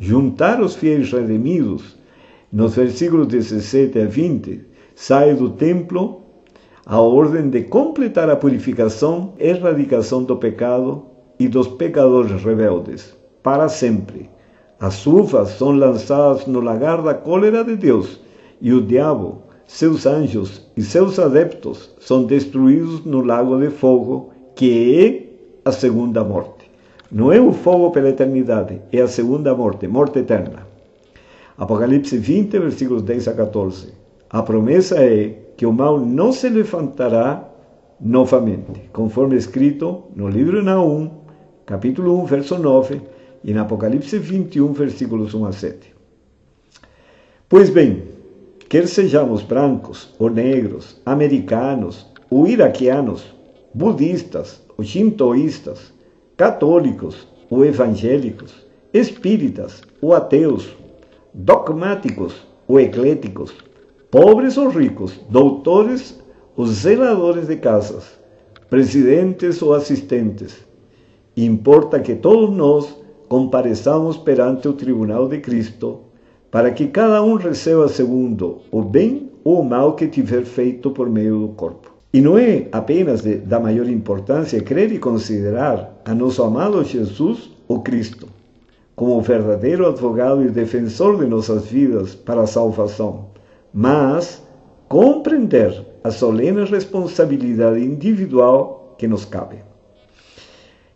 juntar 0.00 0.58
os 0.62 0.74
fiéis 0.74 1.12
redimidos. 1.12 1.98
Nos 2.50 2.76
versículos 2.76 3.26
17 3.26 3.98
a 3.98 4.06
20, 4.06 4.62
sai 4.94 5.34
do 5.34 5.50
templo 5.50 6.21
a 6.84 7.00
ordem 7.00 7.48
de 7.48 7.62
completar 7.62 8.28
a 8.28 8.36
purificação, 8.36 9.34
erradicação 9.38 10.24
do 10.24 10.36
pecado 10.36 11.04
e 11.38 11.48
dos 11.48 11.68
pecadores 11.68 12.42
rebeldes, 12.42 13.16
para 13.42 13.68
sempre 13.68 14.30
as 14.82 15.06
uvas 15.06 15.50
são 15.50 15.70
lançadas 15.70 16.44
no 16.46 16.58
lagar 16.58 17.00
da 17.02 17.14
cólera 17.14 17.62
de 17.62 17.76
Deus, 17.76 18.20
e 18.60 18.72
o 18.72 18.82
diabo, 18.82 19.42
seus 19.64 20.06
anjos 20.06 20.68
e 20.76 20.82
seus 20.82 21.20
adeptos 21.20 21.94
são 22.00 22.24
destruídos 22.24 23.04
no 23.04 23.22
lago 23.22 23.60
de 23.60 23.70
fogo, 23.70 24.32
que 24.56 25.04
é 25.64 25.68
a 25.68 25.70
segunda 25.70 26.24
morte. 26.24 26.68
Não 27.12 27.32
é 27.32 27.40
o 27.40 27.52
fogo 27.52 27.92
pela 27.92 28.08
eternidade, 28.08 28.80
é 28.92 29.00
a 29.00 29.06
segunda 29.06 29.54
morte, 29.54 29.86
morte 29.86 30.18
eterna. 30.18 30.66
Apocalipse 31.56 32.18
20, 32.18 32.58
versículos 32.58 33.02
10 33.02 33.28
a 33.28 33.34
14. 33.34 33.92
A 34.30 34.42
promessa 34.42 34.96
é 34.96 35.41
que 35.62 35.66
o 35.66 35.72
mal 35.72 36.00
não 36.00 36.32
se 36.32 36.48
levantará 36.48 37.48
novamente, 38.00 38.90
conforme 38.92 39.36
escrito 39.36 40.02
no 40.12 40.28
livro 40.28 40.60
Naum, 40.60 41.08
capítulo 41.64 42.20
1, 42.22 42.24
verso 42.24 42.58
9 42.58 43.00
e 43.44 43.52
em 43.52 43.58
Apocalipse 43.58 44.18
21, 44.18 44.72
versículos 44.72 45.34
1 45.34 45.46
a 45.46 45.52
7. 45.52 45.94
Pois 47.48 47.70
bem, 47.70 48.02
quer 48.68 48.88
sejamos 48.88 49.44
brancos 49.44 50.12
ou 50.18 50.28
negros, 50.28 51.00
americanos 51.06 52.08
ou 52.28 52.48
iraquianos, 52.48 53.32
budistas 53.72 54.60
ou 54.76 54.82
shintoístas, 54.82 55.92
católicos 56.36 57.28
ou 57.48 57.64
evangélicos, 57.64 58.66
espíritas 58.92 59.80
ou 60.00 60.12
ateus, 60.12 60.76
dogmáticos 61.32 62.34
ou 62.66 62.80
ecléticos, 62.80 63.54
pobres 64.12 64.58
ou 64.58 64.68
ricos, 64.68 65.18
doutores 65.30 66.20
ou 66.54 66.66
zeladores 66.66 67.46
de 67.46 67.56
casas, 67.56 68.04
presidentes 68.68 69.62
ou 69.62 69.72
assistentes, 69.72 70.54
importa 71.34 71.98
que 71.98 72.14
todos 72.14 72.54
nós 72.54 72.94
compareçamos 73.26 74.18
perante 74.18 74.68
o 74.68 74.74
tribunal 74.74 75.28
de 75.28 75.38
Cristo, 75.38 76.00
para 76.50 76.70
que 76.70 76.88
cada 76.88 77.22
um 77.22 77.36
receba 77.36 77.88
segundo 77.88 78.58
o 78.70 78.82
bem 78.82 79.30
ou 79.42 79.62
o 79.62 79.64
mal 79.64 79.94
que 79.94 80.06
tiver 80.06 80.44
feito 80.44 80.90
por 80.90 81.08
meio 81.08 81.38
do 81.38 81.48
corpo. 81.54 81.90
E 82.12 82.20
não 82.20 82.36
é 82.36 82.66
apenas 82.70 83.22
de, 83.22 83.36
da 83.36 83.58
maior 83.58 83.88
importância 83.88 84.60
crer 84.60 84.92
e 84.92 84.98
considerar 84.98 86.02
a 86.04 86.14
nosso 86.14 86.42
amado 86.42 86.84
Jesus, 86.84 87.50
o 87.66 87.80
Cristo, 87.80 88.28
como 88.94 89.16
o 89.16 89.22
verdadeiro 89.22 89.88
advogado 89.88 90.44
e 90.44 90.50
defensor 90.50 91.18
de 91.18 91.24
nossas 91.24 91.64
vidas 91.64 92.14
para 92.14 92.42
a 92.42 92.46
salvação, 92.46 93.31
mas 93.72 94.42
compreender 94.88 95.86
a 96.04 96.10
solene 96.10 96.64
responsabilidade 96.64 97.80
individual 97.80 98.94
que 98.98 99.08
nos 99.08 99.24
cabe. 99.24 99.56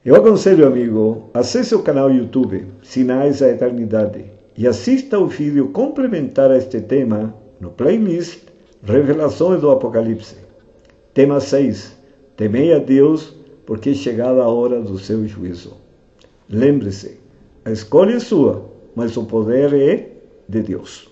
Eu 0.04 0.14
aconselho, 0.14 0.66
amigo, 0.66 1.30
acesse 1.34 1.74
o 1.74 1.82
canal 1.82 2.10
YouTube 2.10 2.66
Sinais 2.82 3.40
da 3.40 3.48
Eternidade 3.48 4.24
e 4.56 4.66
assista 4.66 5.18
o 5.18 5.26
vídeo 5.26 5.70
complementar 5.70 6.50
a 6.50 6.56
este 6.56 6.80
tema 6.80 7.34
no 7.60 7.70
playlist 7.70 8.44
Revelações 8.82 9.60
do 9.60 9.70
Apocalipse. 9.70 10.36
Tema 11.12 11.40
6. 11.40 11.96
Temei 12.36 12.72
a 12.72 12.78
Deus 12.78 13.34
porque 13.64 13.90
é 13.90 13.94
chegada 13.94 14.42
a 14.42 14.48
hora 14.48 14.80
do 14.80 14.98
seu 14.98 15.26
juízo. 15.26 15.76
Lembre-se, 16.48 17.18
a 17.64 17.72
escolha 17.72 18.14
é 18.14 18.20
sua, 18.20 18.70
mas 18.94 19.16
o 19.16 19.24
poder 19.24 19.74
é 19.74 20.12
de 20.48 20.62
Deus. 20.62 21.10